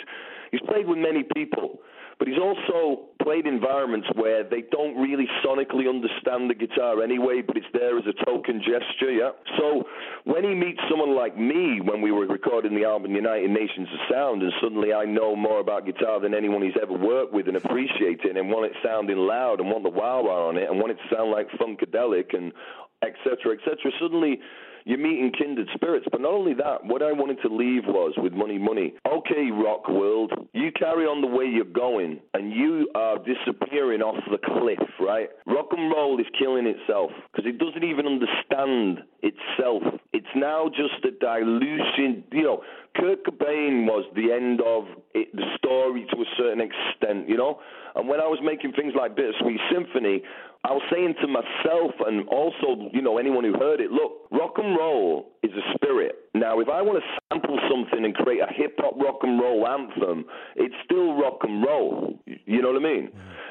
he's 0.51 0.61
played 0.61 0.87
with 0.87 0.99
many 0.99 1.23
people. 1.35 1.79
but 2.19 2.27
he's 2.27 2.37
also 2.37 3.07
played 3.23 3.47
environments 3.47 4.07
where 4.13 4.43
they 4.43 4.61
don't 4.71 4.95
really 5.01 5.27
sonically 5.43 5.87
understand 5.87 6.49
the 6.49 6.53
guitar 6.53 7.01
anyway, 7.01 7.41
but 7.45 7.55
it's 7.55 7.71
there 7.73 7.97
as 7.97 8.03
a 8.05 8.25
token 8.25 8.59
gesture, 8.59 9.09
yeah. 9.09 9.31
So 9.57 9.83
when 10.29 10.43
he 10.43 10.53
meets 10.53 10.79
someone 10.87 11.15
like 11.15 11.35
me 11.35 11.81
when 11.81 12.01
we 12.01 12.11
were 12.11 12.27
recording 12.27 12.75
the 12.75 12.85
album 12.85 13.15
United 13.15 13.49
Nations 13.49 13.87
of 13.91 13.99
Sound, 14.13 14.43
and 14.43 14.53
suddenly 14.61 14.93
I 14.93 15.03
know 15.03 15.35
more 15.35 15.59
about 15.59 15.87
guitar 15.87 16.19
than 16.19 16.35
anyone 16.35 16.61
he's 16.61 16.77
ever 16.79 16.93
worked 16.93 17.33
with 17.33 17.47
and 17.47 17.57
appreciate 17.57 18.21
it 18.23 18.37
and 18.37 18.49
want 18.51 18.67
it 18.67 18.73
sounding 18.85 19.17
loud 19.17 19.59
and 19.59 19.71
want 19.71 19.83
the 19.83 19.89
wah 19.89 20.21
wah 20.21 20.49
on 20.49 20.57
it 20.57 20.69
and 20.69 20.79
want 20.79 20.91
it 20.91 20.99
to 21.01 21.15
sound 21.15 21.31
like 21.31 21.49
funkadelic 21.59 22.37
and 22.37 22.53
etc. 23.01 23.57
etc. 23.57 23.91
Suddenly 23.99 24.39
you're 24.85 24.97
meeting 24.97 25.31
kindred 25.37 25.67
spirits. 25.73 26.05
But 26.11 26.21
not 26.21 26.33
only 26.33 26.53
that, 26.55 26.85
what 26.85 27.01
I 27.01 27.11
wanted 27.11 27.41
to 27.41 27.49
leave 27.49 27.83
was 27.87 28.13
with 28.17 28.33
Money 28.33 28.57
Money. 28.57 28.93
Okay, 29.07 29.49
rock 29.51 29.87
world, 29.87 30.31
you 30.53 30.71
carry 30.71 31.05
on 31.05 31.21
the 31.21 31.27
way 31.27 31.45
you're 31.45 31.65
going, 31.65 32.19
and 32.33 32.51
you 32.51 32.89
are 32.95 33.17
disappearing 33.17 34.01
off 34.01 34.23
the 34.31 34.37
cliff, 34.37 34.79
right? 34.99 35.29
Rock 35.45 35.67
and 35.71 35.91
roll 35.91 36.19
is 36.19 36.25
killing 36.37 36.65
itself 36.67 37.11
because 37.31 37.45
it 37.47 37.57
doesn't 37.57 37.83
even 37.83 38.05
understand 38.05 38.99
itself. 39.21 39.83
It's 40.13 40.27
now 40.35 40.69
just 40.69 41.03
a 41.05 41.11
dilution. 41.19 42.23
You 42.31 42.43
know, 42.43 42.63
Kurt 42.99 43.23
Cobain 43.23 43.85
was 43.85 44.05
the 44.15 44.31
end 44.31 44.61
of 44.61 44.83
it, 45.13 45.33
the 45.33 45.45
story 45.57 46.05
to 46.11 46.17
a 46.21 46.25
certain 46.37 46.61
extent, 46.61 47.29
you 47.29 47.37
know. 47.37 47.59
And 47.95 48.07
when 48.07 48.19
I 48.19 48.27
was 48.27 48.39
making 48.43 48.73
things 48.73 48.93
like 48.95 49.15
Bittersweet 49.15 49.59
Symphony, 49.71 50.21
I 50.63 50.73
was 50.73 50.83
saying 50.91 51.15
to 51.21 51.27
myself 51.27 51.95
and 52.05 52.27
also, 52.27 52.91
you 52.91 53.01
know, 53.01 53.17
anyone 53.17 53.45
who 53.45 53.53
heard 53.53 53.79
it, 53.79 53.91
look, 53.91 54.27
rock 54.31 54.55
and 54.57 54.77
roll 54.77 55.31
is 55.41 55.51
a 55.51 55.73
spirit. 55.75 56.15
Now, 56.33 56.59
if 56.59 56.67
I 56.67 56.81
want 56.81 57.01
to 57.01 57.05
sample 57.31 57.57
something 57.71 58.03
and 58.03 58.13
create 58.13 58.41
a 58.41 58.51
hip 58.53 58.75
hop 58.77 58.95
rock 58.99 59.19
and 59.23 59.39
roll 59.39 59.65
anthem, 59.65 60.25
it's 60.57 60.75
still 60.83 61.15
rock 61.15 61.39
and 61.43 61.63
roll. 61.63 62.19
You 62.25 62.61
know 62.61 62.73
what 62.73 62.81
I 62.81 62.83
mean? 62.83 63.09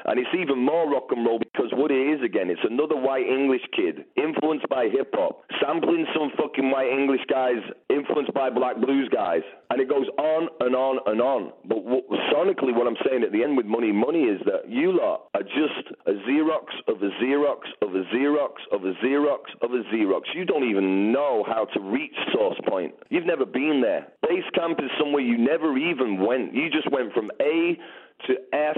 And 0.09 0.17
it's 0.17 0.33
even 0.33 0.57
more 0.57 0.89
rock 0.89 1.13
and 1.13 1.23
roll 1.23 1.37
because 1.37 1.69
what 1.71 1.91
it 1.91 2.01
is 2.01 2.25
again, 2.25 2.49
it's 2.49 2.65
another 2.65 2.97
white 2.97 3.29
English 3.29 3.61
kid 3.77 4.05
influenced 4.17 4.67
by 4.67 4.89
hip 4.89 5.13
hop, 5.13 5.45
sampling 5.61 6.07
some 6.17 6.33
fucking 6.33 6.71
white 6.71 6.89
English 6.89 7.21
guys 7.29 7.61
influenced 7.93 8.33
by 8.33 8.49
black 8.49 8.81
blues 8.81 9.07
guys, 9.13 9.45
and 9.69 9.79
it 9.79 9.87
goes 9.87 10.09
on 10.17 10.49
and 10.61 10.75
on 10.75 10.97
and 11.05 11.21
on. 11.21 11.53
But 11.69 11.85
what, 11.85 12.09
sonically, 12.33 12.73
what 12.73 12.87
I'm 12.87 12.97
saying 13.05 13.21
at 13.21 13.31
the 13.31 13.43
end 13.43 13.55
with 13.55 13.67
Money 13.67 13.91
Money 13.91 14.23
is 14.25 14.41
that 14.49 14.65
you 14.65 14.97
lot 14.97 15.29
are 15.35 15.45
just 15.45 15.93
a 16.07 16.17
Xerox 16.25 16.73
of 16.89 17.03
a 17.05 17.13
Xerox 17.21 17.69
of 17.85 17.93
a 17.93 18.01
Xerox 18.09 18.65
of 18.73 18.85
a 18.85 18.93
Xerox 19.05 19.45
of 19.61 19.77
a 19.77 19.83
Xerox. 19.93 20.21
You 20.33 20.43
don't 20.43 20.67
even 20.67 21.13
know 21.13 21.45
how 21.45 21.65
to 21.65 21.79
reach 21.79 22.17
source 22.33 22.57
point. 22.67 22.95
You've 23.09 23.27
never 23.27 23.45
been 23.45 23.81
there. 23.83 24.07
Base 24.23 24.49
camp 24.55 24.79
is 24.81 24.89
somewhere 24.97 25.21
you 25.21 25.37
never 25.37 25.77
even 25.77 26.25
went. 26.25 26.55
You 26.55 26.71
just 26.71 26.91
went 26.91 27.13
from 27.13 27.29
A 27.39 27.77
to 28.25 28.35
F 28.53 28.77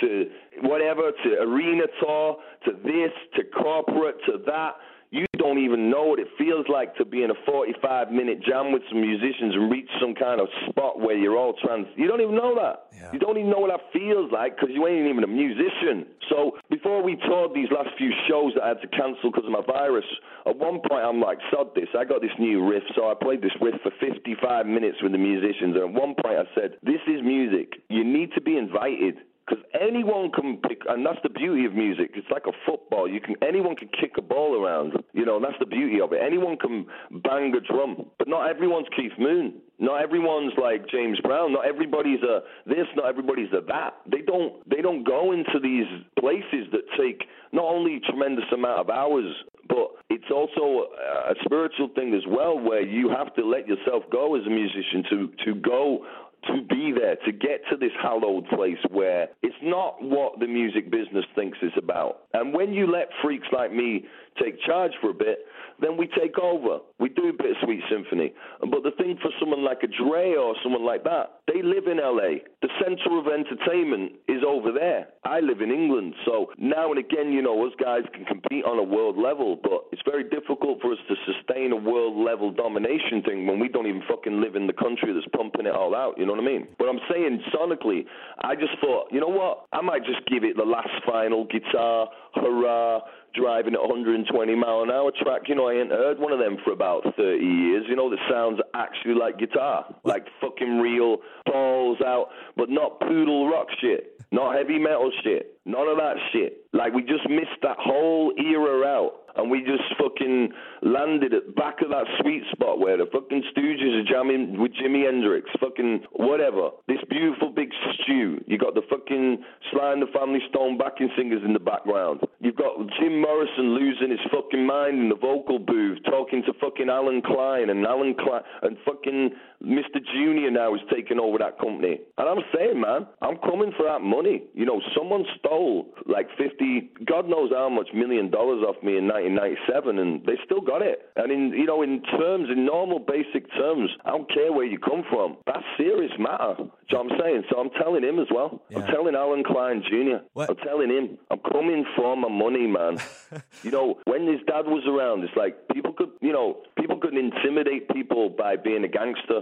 to 0.00 0.30
whatever 0.62 1.12
to 1.24 1.28
arena 1.40 1.84
tour 2.00 2.36
to 2.64 2.72
this 2.84 3.12
to 3.36 3.44
corporate 3.44 4.16
to 4.26 4.38
that 4.46 4.76
you 5.12 5.26
don't 5.36 5.58
even 5.58 5.90
know 5.90 6.04
what 6.04 6.18
it 6.18 6.28
feels 6.38 6.64
like 6.72 6.96
to 6.96 7.04
be 7.04 7.22
in 7.22 7.30
a 7.30 7.36
45 7.44 8.10
minute 8.10 8.40
jam 8.40 8.72
with 8.72 8.80
some 8.88 9.02
musicians 9.02 9.52
and 9.52 9.70
reach 9.70 9.88
some 10.00 10.14
kind 10.14 10.40
of 10.40 10.48
spot 10.70 11.00
where 11.00 11.14
you're 11.14 11.36
all 11.36 11.52
trans. 11.52 11.86
You 11.96 12.08
don't 12.08 12.22
even 12.22 12.34
know 12.34 12.56
that. 12.56 12.88
Yeah. 12.96 13.12
You 13.12 13.18
don't 13.18 13.36
even 13.36 13.50
know 13.50 13.60
what 13.60 13.68
that 13.68 13.92
feels 13.92 14.32
like 14.32 14.56
because 14.56 14.72
you 14.72 14.88
ain't 14.88 15.06
even 15.06 15.22
a 15.22 15.28
musician. 15.28 16.08
So 16.30 16.56
before 16.70 17.02
we 17.04 17.16
toured 17.28 17.52
these 17.52 17.68
last 17.68 17.90
few 17.98 18.08
shows 18.26 18.56
that 18.56 18.64
I 18.64 18.68
had 18.68 18.80
to 18.80 18.88
cancel 18.88 19.28
because 19.28 19.44
of 19.44 19.52
my 19.52 19.60
virus, 19.60 20.08
at 20.46 20.56
one 20.56 20.80
point 20.80 21.04
I'm 21.04 21.20
like, 21.20 21.36
sod 21.52 21.74
this. 21.74 21.92
I 21.92 22.08
got 22.08 22.22
this 22.22 22.32
new 22.40 22.64
riff, 22.64 22.84
so 22.96 23.12
I 23.12 23.12
played 23.12 23.42
this 23.42 23.52
riff 23.60 23.76
for 23.84 23.92
55 24.00 24.64
minutes 24.64 24.96
with 25.02 25.12
the 25.12 25.20
musicians. 25.20 25.76
And 25.76 25.84
at 25.84 25.92
one 25.92 26.16
point 26.16 26.40
I 26.40 26.48
said, 26.56 26.80
this 26.80 27.04
is 27.04 27.20
music. 27.20 27.84
You 27.92 28.00
need 28.02 28.32
to 28.32 28.40
be 28.40 28.56
invited 28.56 29.20
because 29.52 29.64
anyone 29.78 30.30
can 30.32 30.56
pick, 30.66 30.80
and 30.88 31.04
that's 31.04 31.18
the 31.22 31.28
beauty 31.28 31.66
of 31.66 31.74
music. 31.74 32.12
It's 32.14 32.30
like 32.30 32.44
a 32.46 32.52
football. 32.64 33.08
You 33.08 33.20
can 33.20 33.34
anyone 33.46 33.76
can 33.76 33.88
kick 33.88 34.12
a 34.16 34.22
ball 34.22 34.56
around. 34.56 34.94
You 35.12 35.26
know, 35.26 35.36
and 35.36 35.44
that's 35.44 35.58
the 35.60 35.66
beauty 35.66 36.00
of 36.00 36.12
it. 36.12 36.20
Anyone 36.24 36.56
can 36.56 36.86
bang 37.22 37.52
a 37.54 37.60
drum, 37.60 38.06
but 38.18 38.28
not 38.28 38.48
everyone's 38.48 38.86
Keith 38.96 39.12
Moon. 39.18 39.60
Not 39.78 40.02
everyone's 40.02 40.52
like 40.60 40.88
James 40.88 41.18
Brown. 41.20 41.52
Not 41.52 41.66
everybody's 41.66 42.22
a 42.22 42.40
this. 42.66 42.86
Not 42.96 43.06
everybody's 43.06 43.52
a 43.52 43.60
that. 43.68 43.94
They 44.10 44.22
don't. 44.22 44.68
They 44.70 44.80
don't 44.80 45.04
go 45.04 45.32
into 45.32 45.60
these 45.62 45.86
places 46.18 46.70
that 46.72 46.82
take 46.98 47.24
not 47.52 47.64
only 47.64 48.00
tremendous 48.08 48.46
amount 48.54 48.80
of 48.80 48.88
hours, 48.88 49.34
but 49.68 49.88
it's 50.08 50.30
also 50.32 50.88
a 51.28 51.34
spiritual 51.44 51.88
thing 51.94 52.14
as 52.14 52.22
well, 52.26 52.58
where 52.58 52.82
you 52.82 53.10
have 53.10 53.34
to 53.34 53.44
let 53.44 53.68
yourself 53.68 54.04
go 54.10 54.34
as 54.36 54.46
a 54.46 54.50
musician 54.50 55.04
to 55.10 55.30
to 55.44 55.54
go 55.60 56.06
to 56.48 56.62
be 56.62 56.92
there, 56.92 57.16
to 57.24 57.32
get 57.32 57.62
to 57.70 57.76
this 57.76 57.92
hallowed 58.00 58.46
place 58.48 58.78
where 58.90 59.28
it's 59.42 59.54
not 59.62 60.02
what 60.02 60.40
the 60.40 60.46
music 60.46 60.90
business 60.90 61.24
thinks 61.34 61.58
it's 61.62 61.76
about. 61.76 62.22
And 62.32 62.52
when 62.54 62.72
you 62.72 62.90
let 62.90 63.08
freaks 63.22 63.46
like 63.52 63.72
me 63.72 64.06
take 64.42 64.60
charge 64.64 64.92
for 65.00 65.10
a 65.10 65.14
bit, 65.14 65.38
then 65.80 65.96
we 65.96 66.06
take 66.06 66.38
over. 66.38 66.78
We 66.98 67.08
do 67.10 67.28
a 67.28 67.32
Bittersweet 67.32 67.82
Symphony. 67.90 68.32
But 68.60 68.82
the 68.82 68.92
thing 68.96 69.18
for 69.20 69.30
someone 69.38 69.64
like 69.64 69.82
a 69.82 69.88
Dre 69.88 70.34
or 70.34 70.54
someone 70.62 70.84
like 70.84 71.04
that, 71.04 71.41
they 71.48 71.60
live 71.62 71.86
in 71.90 71.98
LA. 71.98 72.46
The 72.62 72.70
center 72.78 73.18
of 73.18 73.26
entertainment 73.26 74.12
is 74.28 74.42
over 74.46 74.70
there. 74.70 75.08
I 75.24 75.40
live 75.40 75.60
in 75.60 75.72
England. 75.72 76.14
So 76.24 76.50
now 76.56 76.90
and 76.90 76.98
again, 76.98 77.32
you 77.32 77.42
know, 77.42 77.66
us 77.66 77.72
guys 77.82 78.02
can 78.14 78.24
compete 78.24 78.64
on 78.64 78.78
a 78.78 78.82
world 78.82 79.18
level, 79.18 79.58
but 79.60 79.90
it's 79.90 80.02
very 80.04 80.22
difficult 80.22 80.80
for 80.80 80.92
us 80.92 80.98
to 81.08 81.14
sustain 81.26 81.72
a 81.72 81.76
world 81.76 82.16
level 82.16 82.52
domination 82.52 83.22
thing 83.26 83.46
when 83.46 83.58
we 83.58 83.68
don't 83.68 83.86
even 83.86 84.02
fucking 84.08 84.40
live 84.40 84.54
in 84.54 84.68
the 84.68 84.72
country 84.72 85.12
that's 85.12 85.26
pumping 85.36 85.66
it 85.66 85.74
all 85.74 85.96
out. 85.96 86.14
You 86.16 86.26
know 86.26 86.32
what 86.32 86.42
I 86.42 86.46
mean? 86.46 86.68
But 86.78 86.88
I'm 86.88 87.00
saying 87.10 87.42
sonically, 87.50 88.06
I 88.38 88.54
just 88.54 88.78
thought, 88.80 89.08
you 89.10 89.20
know 89.20 89.28
what? 89.28 89.66
I 89.72 89.80
might 89.80 90.04
just 90.04 90.24
give 90.26 90.44
it 90.44 90.56
the 90.56 90.64
last 90.64 90.94
final 91.04 91.44
guitar, 91.46 92.08
hurrah 92.34 93.00
driving 93.34 93.74
at 93.74 93.80
120 93.80 94.28
mile 94.54 94.82
an 94.82 94.90
hour 94.90 95.10
track. 95.22 95.42
You 95.48 95.54
know, 95.54 95.68
I 95.68 95.74
ain't 95.74 95.90
heard 95.90 96.18
one 96.18 96.32
of 96.32 96.38
them 96.38 96.56
for 96.64 96.72
about 96.72 97.02
30 97.16 97.44
years. 97.44 97.84
You 97.88 97.96
know, 97.96 98.10
that 98.10 98.18
sounds 98.30 98.60
actually 98.74 99.14
like 99.14 99.38
guitar, 99.38 99.94
like 100.04 100.26
fucking 100.40 100.78
real 100.78 101.18
balls 101.46 101.98
out, 102.04 102.28
but 102.56 102.70
not 102.70 103.00
poodle 103.00 103.48
rock 103.48 103.68
shit, 103.80 104.20
not 104.30 104.56
heavy 104.56 104.78
metal 104.78 105.10
shit, 105.22 105.58
none 105.64 105.88
of 105.88 105.96
that 105.96 106.16
shit. 106.32 106.64
Like 106.72 106.94
we 106.94 107.02
just 107.02 107.28
missed 107.28 107.60
that 107.62 107.76
whole 107.78 108.32
era 108.38 108.86
out. 108.86 109.22
And 109.34 109.50
we 109.50 109.60
just 109.60 109.84
fucking 109.96 110.52
landed 110.82 111.32
at 111.32 111.56
back 111.56 111.80
of 111.80 111.88
that 111.88 112.04
sweet 112.20 112.42
spot 112.52 112.78
where 112.78 112.98
the 112.98 113.06
fucking 113.10 113.42
Stooges 113.48 114.00
are 114.00 114.04
jamming 114.04 114.60
with 114.60 114.72
Jimi 114.72 115.06
Hendrix, 115.06 115.48
fucking 115.58 116.04
whatever. 116.12 116.68
This 116.86 116.98
beautiful 117.08 117.50
big 117.50 117.70
stew. 117.94 118.44
You 118.46 118.58
got 118.58 118.74
the 118.74 118.82
fucking 118.90 119.42
Sly 119.70 119.92
and 119.92 120.02
the 120.02 120.12
Family 120.12 120.40
Stone 120.50 120.76
backing 120.76 121.08
singers 121.16 121.40
in 121.44 121.54
the 121.54 121.60
background. 121.60 122.20
You've 122.40 122.56
got 122.56 122.76
Jim 123.00 123.22
Morrison 123.22 123.72
losing 123.74 124.10
his 124.10 124.20
fucking 124.30 124.66
mind 124.66 125.00
in 125.00 125.08
the 125.08 125.16
vocal 125.16 125.58
booth, 125.58 125.98
talking 126.04 126.42
to 126.44 126.52
fucking 126.60 126.90
Allen 126.90 127.22
Klein, 127.24 127.70
and 127.70 127.86
Allen 127.86 128.14
Klein 128.18 128.42
and 128.60 128.76
fucking 128.84 129.30
Mr. 129.62 130.02
Junior 130.12 130.50
now 130.50 130.74
is 130.74 130.80
taking 130.92 131.18
over 131.20 131.38
that 131.38 131.58
company. 131.58 132.00
And 132.18 132.28
I'm 132.28 132.42
saying, 132.54 132.80
man, 132.80 133.06
I'm 133.22 133.36
coming 133.38 133.72
for 133.76 133.84
that 133.86 134.02
money. 134.02 134.42
You 134.54 134.66
know, 134.66 134.80
someone 134.96 135.24
stole 135.38 135.86
like 136.06 136.28
50, 136.36 136.90
God 137.06 137.28
knows 137.28 137.50
how 137.54 137.68
much 137.68 137.88
million 137.94 138.30
dollars 138.30 138.62
off 138.66 138.82
me 138.82 138.98
in 138.98 139.06
1997, 139.06 139.98
and 139.98 140.24
they 140.26 140.34
still 140.44 140.60
got 140.60 140.82
it. 140.82 141.08
And 141.16 141.30
in, 141.30 141.50
you 141.56 141.66
know, 141.66 141.82
in 141.82 142.02
terms, 142.02 142.48
in 142.50 142.66
normal 142.66 142.98
basic 142.98 143.48
terms, 143.54 143.90
I 144.04 144.10
don't 144.10 144.28
care 144.32 144.52
where 144.52 144.66
you 144.66 144.78
come 144.78 145.04
from. 145.10 145.36
That's 145.46 145.64
serious 145.78 146.12
matter. 146.18 146.54
Do 146.58 146.64
you 146.64 146.98
know 146.98 147.04
what 147.04 147.12
I'm 147.12 147.20
saying? 147.20 147.42
So 147.50 147.58
I'm 147.58 147.70
telling 147.80 148.02
him 148.02 148.18
as 148.18 148.26
well. 148.34 148.62
I'm 148.74 148.86
telling 148.86 149.14
Allen 149.14 149.44
Klein 149.44 149.82
Jr. 149.88 150.24
What? 150.32 150.50
I'm 150.50 150.56
telling 150.56 150.90
him, 150.90 151.18
I'm 151.30 151.40
coming 151.50 151.84
for 151.96 152.16
my 152.16 152.28
money, 152.28 152.66
man. 152.66 152.98
you 153.62 153.70
know, 153.70 153.98
when 154.04 154.26
his 154.26 154.40
dad 154.46 154.66
was 154.66 154.84
around, 154.86 155.24
it's 155.24 155.36
like 155.36 155.68
people 155.72 155.92
could, 155.92 156.10
you 156.20 156.32
know, 156.32 156.62
people 156.78 156.98
could 156.98 157.16
intimidate 157.16 157.88
people 157.90 158.28
by 158.28 158.56
being 158.56 158.84
a 158.84 158.88
gangster, 158.88 159.40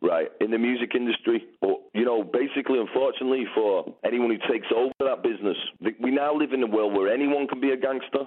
right, 0.00 0.28
in 0.40 0.50
the 0.50 0.58
music 0.58 0.94
industry. 0.94 1.44
Or, 1.60 1.78
you 1.94 2.04
know, 2.04 2.22
basically, 2.22 2.78
unfortunately, 2.78 3.44
for 3.54 3.94
anyone 4.04 4.30
who 4.30 4.52
takes 4.52 4.66
over 4.74 4.92
that 5.00 5.22
business, 5.22 5.56
we 6.00 6.10
now 6.10 6.34
live 6.34 6.52
in 6.52 6.62
a 6.62 6.66
world 6.66 6.94
where 6.96 7.12
anyone 7.12 7.46
can 7.46 7.60
be 7.60 7.70
a 7.70 7.76
gangster. 7.76 8.24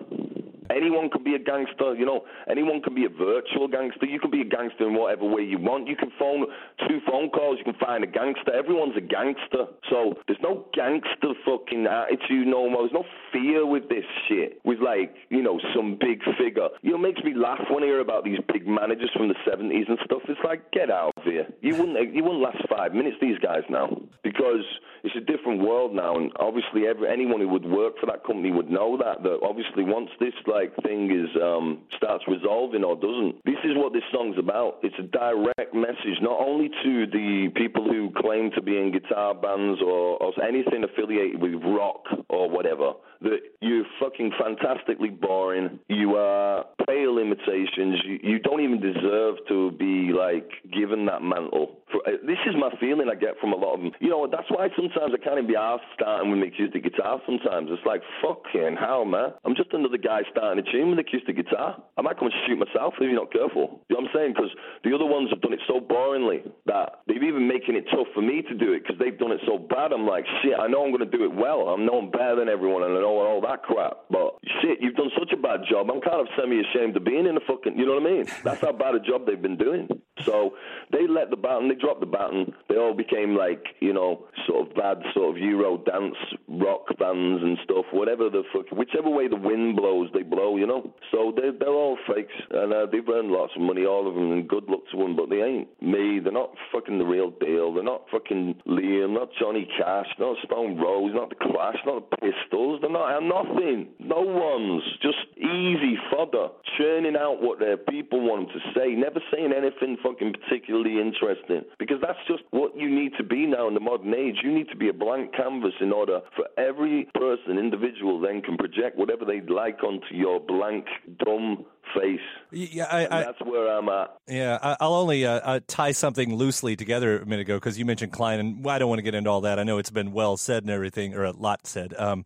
Anyone 0.70 1.10
can 1.10 1.24
be 1.24 1.36
a 1.36 1.40
gangster, 1.40 1.96
you 1.96 2.06
know. 2.06 2.26
Anyone 2.50 2.82
can 2.82 2.96
be 2.96 3.06
a 3.06 3.10
virtual 3.10 3.68
gangster. 3.68 4.06
You 4.06 4.20
can 4.20 4.32
be 4.32 4.42
a 4.42 4.46
gangster 4.46 4.88
in 4.88 4.96
whatever 4.96 5.26
way 5.26 5.44
you 5.44 5.58
want. 5.60 5.88
You 5.88 5.96
can 5.96 6.12
phone 6.18 6.46
two 6.88 7.00
phone 7.08 7.30
calls. 7.30 7.58
You 7.60 7.66
can 7.66 7.80
find 7.80 8.04
a 8.04 8.08
gangster. 8.08 8.54
Everyone's 8.54 8.98
a 8.98 9.02
gangster. 9.02 9.68
So 9.90 10.16
there's 10.28 10.42
no 10.42 10.66
gangster 10.74 11.34
fucking 11.46 11.88
attitude 11.88 12.48
no 12.48 12.70
more. 12.70 12.88
There's 12.88 12.94
no 12.94 13.06
fear 13.32 13.66
with 13.66 13.90
this 13.90 14.06
shit. 14.28 14.60
With 14.64 14.80
like, 14.80 15.14
you 15.30 15.42
know, 15.42 15.60
some 15.76 15.98
big 16.00 16.22
figure. 16.38 16.70
You 16.82 16.92
know, 16.92 16.98
makes 16.98 17.24
me 17.24 17.34
laugh 17.36 17.62
when 17.70 17.84
I 17.84 17.88
hear 17.88 18.00
about 18.00 18.24
these 18.24 18.40
big 18.52 18.68
managers 18.68 19.12
from 19.16 19.28
the 19.28 19.36
70s 19.48 19.88
and 19.88 20.00
stuff. 20.06 20.22
It's 20.28 20.40
like, 20.44 20.72
get 20.72 20.90
out 20.90 21.14
of 21.18 21.24
here. 21.24 21.48
You 21.62 21.76
wouldn't. 21.76 22.14
You 22.14 22.24
wouldn't 22.24 22.42
last 22.42 22.64
five 22.70 22.94
minutes. 22.94 23.18
These 23.22 23.40
guys 23.40 23.64
now, 23.70 24.02
because 24.24 24.66
it's 25.06 25.16
a 25.16 25.22
different 25.22 25.62
world 25.62 25.94
now, 25.94 26.16
and 26.16 26.32
obviously, 26.40 26.88
every, 26.88 27.08
anyone 27.08 27.40
who 27.40 27.48
would 27.50 27.66
work 27.66 27.94
for 28.00 28.08
that 28.08 28.26
company 28.26 28.52
would 28.52 28.70
know 28.70 28.98
that. 28.98 29.22
That 29.22 29.40
obviously, 29.44 29.84
once 29.84 30.10
this 30.20 30.34
like 30.48 30.76
thing 30.82 31.12
is 31.14 31.30
um, 31.42 31.84
starts 31.96 32.24
resolving 32.28 32.84
or 32.84 32.96
doesn't, 32.96 33.38
this 33.46 33.62
is 33.64 33.78
what 33.78 33.94
this 33.94 34.04
song's 34.12 34.38
about. 34.40 34.80
It's 34.82 34.98
a 34.98 35.04
direct 35.04 35.74
message, 35.74 36.18
not 36.22 36.40
only 36.42 36.70
to 36.70 37.06
the 37.06 37.50
people 37.56 37.86
who 37.86 38.12
claim 38.18 38.50
to 38.56 38.62
be 38.62 38.78
in 38.78 38.92
guitar 38.92 39.36
bands 39.36 39.80
or, 39.82 40.18
or 40.18 40.34
anything 40.44 40.84
affiliated 40.84 41.40
with 41.40 41.54
rock 41.64 42.04
or 42.30 42.50
whatever, 42.50 42.94
that 43.22 43.40
you're 43.62 43.86
fucking 44.00 44.32
fantastically 44.40 45.10
boring. 45.10 45.80
You 45.88 46.16
are 46.16 46.66
pale 46.88 47.18
imitations. 47.18 48.02
You, 48.06 48.20
you 48.24 48.40
don't 48.40 48.62
even 48.62 48.80
deserve 48.80 49.36
to 49.50 49.72
be 49.72 50.12
like 50.14 50.50
given 50.72 51.06
that 51.08 51.22
mantle. 51.22 51.80
For, 51.92 52.02
uh, 52.08 52.18
this 52.26 52.40
is 52.46 52.56
my 52.58 52.70
feeling 52.80 53.10
I 53.12 53.16
get 53.16 53.40
from 53.40 53.54
a 53.54 53.56
lot 53.56 53.76
of 53.76 53.82
them. 53.82 53.92
You 54.00 54.10
know, 54.10 54.28
that's 54.30 54.50
why 54.50 54.70
sometimes 54.76 55.14
I 55.14 55.24
can't 55.24 55.38
even 55.38 55.48
be 55.48 55.56
asked 55.56 55.86
starting 55.96 56.32
with 56.32 56.42
an 56.42 56.48
acoustic 56.48 56.84
guitar. 56.84 57.22
Sometimes 57.26 57.70
it's 57.72 57.86
like 57.86 58.02
fucking 58.22 58.78
hell, 58.80 59.06
man. 59.06 59.34
I'm 59.46 59.56
just 59.56 59.74
another 59.74 59.98
guy 59.98 60.22
starting 60.32 60.64
a 60.64 60.72
tune 60.72 60.90
with 60.90 61.00
an 61.00 61.06
acoustic 61.06 61.36
guitar. 61.36 61.82
I 61.98 62.02
might 62.02 62.18
come 62.18 62.30
and 62.30 62.38
shoot 62.48 62.58
myself 62.58 62.94
if 62.98 63.06
you're 63.06 63.14
not 63.16 63.32
careful. 63.32 63.82
You 63.90 63.96
know 63.96 64.06
what 64.06 64.10
I'm 64.10 64.16
saying? 64.16 64.34
Because 64.34 64.52
the 64.84 64.94
other 64.94 65.06
ones 65.06 65.30
have 65.30 65.42
done 65.42 65.54
it 65.54 65.62
so 65.68 65.80
boringly 65.80 66.46
that 66.66 67.02
they've 67.08 67.22
even 67.22 67.48
making 67.48 67.76
it 67.76 67.86
tough 67.92 68.08
for 68.14 68.22
me 68.22 68.42
to 68.42 68.54
do 68.54 68.74
it 68.74 68.84
because 68.84 68.98
they've 69.00 69.18
done 69.18 69.32
it 69.32 69.42
so 69.46 69.58
bad. 69.58 69.94
I'm 69.94 70.06
like, 70.06 70.26
shit. 70.42 70.58
I 70.58 70.68
know 70.68 70.84
I'm 70.84 70.92
going 70.92 71.06
to 71.06 71.18
do 71.18 71.24
it 71.24 71.34
well. 71.34 71.70
I 71.70 71.78
know 71.78 72.02
I'm 72.02 72.12
better 72.12 72.36
than 72.38 72.50
everyone, 72.50 72.84
and 72.84 72.98
I 72.98 73.02
all 73.08 73.42
that 73.42 73.64
crap. 73.64 73.98
But 74.10 74.36
shit, 74.62 74.80
you've 74.82 74.96
done 74.96 75.12
such 75.18 75.32
a 75.34 75.38
bad 75.38 75.62
job. 75.70 75.90
I'm 75.90 76.02
kind 76.02 76.22
of 76.22 76.28
semi-ashamed 76.40 76.98
of 76.98 77.04
being 77.04 77.26
in 77.26 77.36
the 77.36 77.42
fucking. 77.48 77.78
You 77.78 77.86
know 77.86 77.94
what 77.94 78.04
I 78.04 78.14
mean? 78.14 78.26
That's 78.44 78.62
how 78.62 78.72
bad 78.72 78.96
a 78.96 79.00
job 79.00 79.26
they've 79.26 79.42
been 79.42 79.58
doing. 79.58 79.88
So 80.24 80.54
they 80.92 81.08
let 81.08 81.30
the 81.30 81.36
baton, 81.36 81.68
they 81.68 81.76
dropped 81.76 82.00
the 82.00 82.06
baton. 82.06 82.54
They 82.70 82.78
all 82.78 82.94
became 82.94 83.36
like, 83.36 83.64
you 83.82 83.94
know, 83.94 84.26
sort 84.48 84.70
of 84.70 84.76
bad 84.76 84.98
sort 85.14 85.36
of 85.36 85.42
Euro 85.42 85.78
dance 85.78 86.16
rock 86.48 86.88
bands 86.98 87.44
and 87.44 87.58
stuff, 87.64 87.86
whatever 87.92 88.30
the 88.30 88.44
fuck, 88.54 88.72
whichever 88.72 89.10
way 89.10 89.28
the 89.28 89.36
wind 89.36 89.76
blows, 89.76 90.10
they 90.14 90.24
blow, 90.24 90.56
you 90.56 90.66
know. 90.66 90.94
So 91.12 91.34
they're, 91.36 91.52
they're 91.52 91.68
all 91.68 91.98
fakes, 92.08 92.34
and 92.50 92.74
uh, 92.74 92.86
they've 92.92 93.08
earned 93.08 93.32
lots 93.32 93.54
of 93.56 93.62
money, 93.62 93.86
all 93.86 94.08
of 94.08 94.16
them, 94.16 94.32
and 94.32 94.48
good 94.48 94.66
luck 94.70 94.82
to 94.92 94.98
them, 94.98 95.16
but 95.16 95.30
they 95.30 95.42
ain't 95.42 95.68
me. 95.82 96.20
They're 96.20 96.32
not 96.32 96.56
fucking 96.72 96.98
the 96.98 97.06
real 97.06 97.32
deal. 97.32 97.74
They're 97.74 97.84
not 97.84 98.06
fucking 98.12 98.62
Liam, 98.68 99.14
not 99.14 99.30
Johnny 99.40 99.68
Cash, 99.78 100.08
not 100.20 100.38
Stone 100.46 100.78
Rose, 100.78 101.12
not 101.14 101.30
the 101.30 101.36
Clash, 101.36 101.78
not 101.86 102.10
the 102.10 102.18
Pistols. 102.18 102.80
They're 102.82 102.90
not 102.90 103.20
nothing. 103.20 103.88
No 104.00 104.22
one's 104.22 104.84
just 105.02 105.28
easy 105.38 105.98
fodder, 106.10 106.50
churning 106.78 107.16
out 107.16 107.42
what 107.42 107.60
their 107.60 107.78
people 107.78 108.22
want 108.22 108.48
them 108.48 108.60
to 108.60 108.80
say, 108.80 108.94
never 108.96 109.20
saying 109.32 109.54
anything 109.56 109.98
fucking 110.06 110.34
particularly 110.34 111.00
interesting. 111.00 111.64
Because 111.80 111.98
that's 112.02 112.20
just 112.28 112.44
what 112.52 112.78
you 112.78 112.90
need 112.90 113.14
to 113.18 113.24
be 113.24 113.46
now 113.46 113.68
in 113.68 113.74
the 113.74 113.80
modern 113.80 114.14
age. 114.14 114.38
You 114.44 114.54
need 114.54 114.70
to 114.70 114.76
be 114.76 114.90
a 114.90 114.94
blank 114.94 115.34
canvas 115.36 115.74
in 115.82 115.92
order 115.92 116.22
for 116.36 116.46
every 116.58 117.08
person, 117.14 117.58
individual, 117.58 118.20
then 118.20 118.42
can 118.42 118.58
project 118.58 118.98
whatever 118.98 119.26
they'd 119.26 119.50
like 119.50 119.84
onto 119.84 120.14
your 120.14 120.40
blank, 120.40 120.86
dumb 121.18 121.66
face. 121.94 122.20
Yeah, 122.52 122.86
I, 122.86 123.06
I, 123.06 123.24
that's 123.24 123.42
where 123.44 123.68
I'm 123.78 123.90
at. 123.90 124.16
Yeah, 124.28 124.58
I, 124.62 124.86
will 124.86 124.96
only 124.96 125.26
uh, 125.26 125.40
uh, 125.44 125.60
tie 125.68 125.92
something 125.92 126.36
loosely 126.36 126.76
together 126.76 127.20
a 127.20 127.26
minute 127.26 127.42
ago 127.42 127.58
because 127.58 127.78
you 127.80 127.86
mentioned 127.86 128.12
Klein, 128.12 128.40
and 128.40 128.68
I 128.68 128.80
don't 128.80 128.90
want 128.90 129.00
to 129.00 129.04
get 129.04 129.16
into 129.16 129.30
all 129.30 129.42
that. 129.42 129.60
I 129.60 129.64
know 129.64 129.78
it's 129.78 129.90
been 129.90 130.12
well 130.12 130.38
said 130.38 130.64
and 130.64 130.72
everything, 130.72 131.14
or 131.14 131.24
a 131.24 131.32
lot 131.32 131.68
said. 131.68 131.94
Um, 131.98 132.26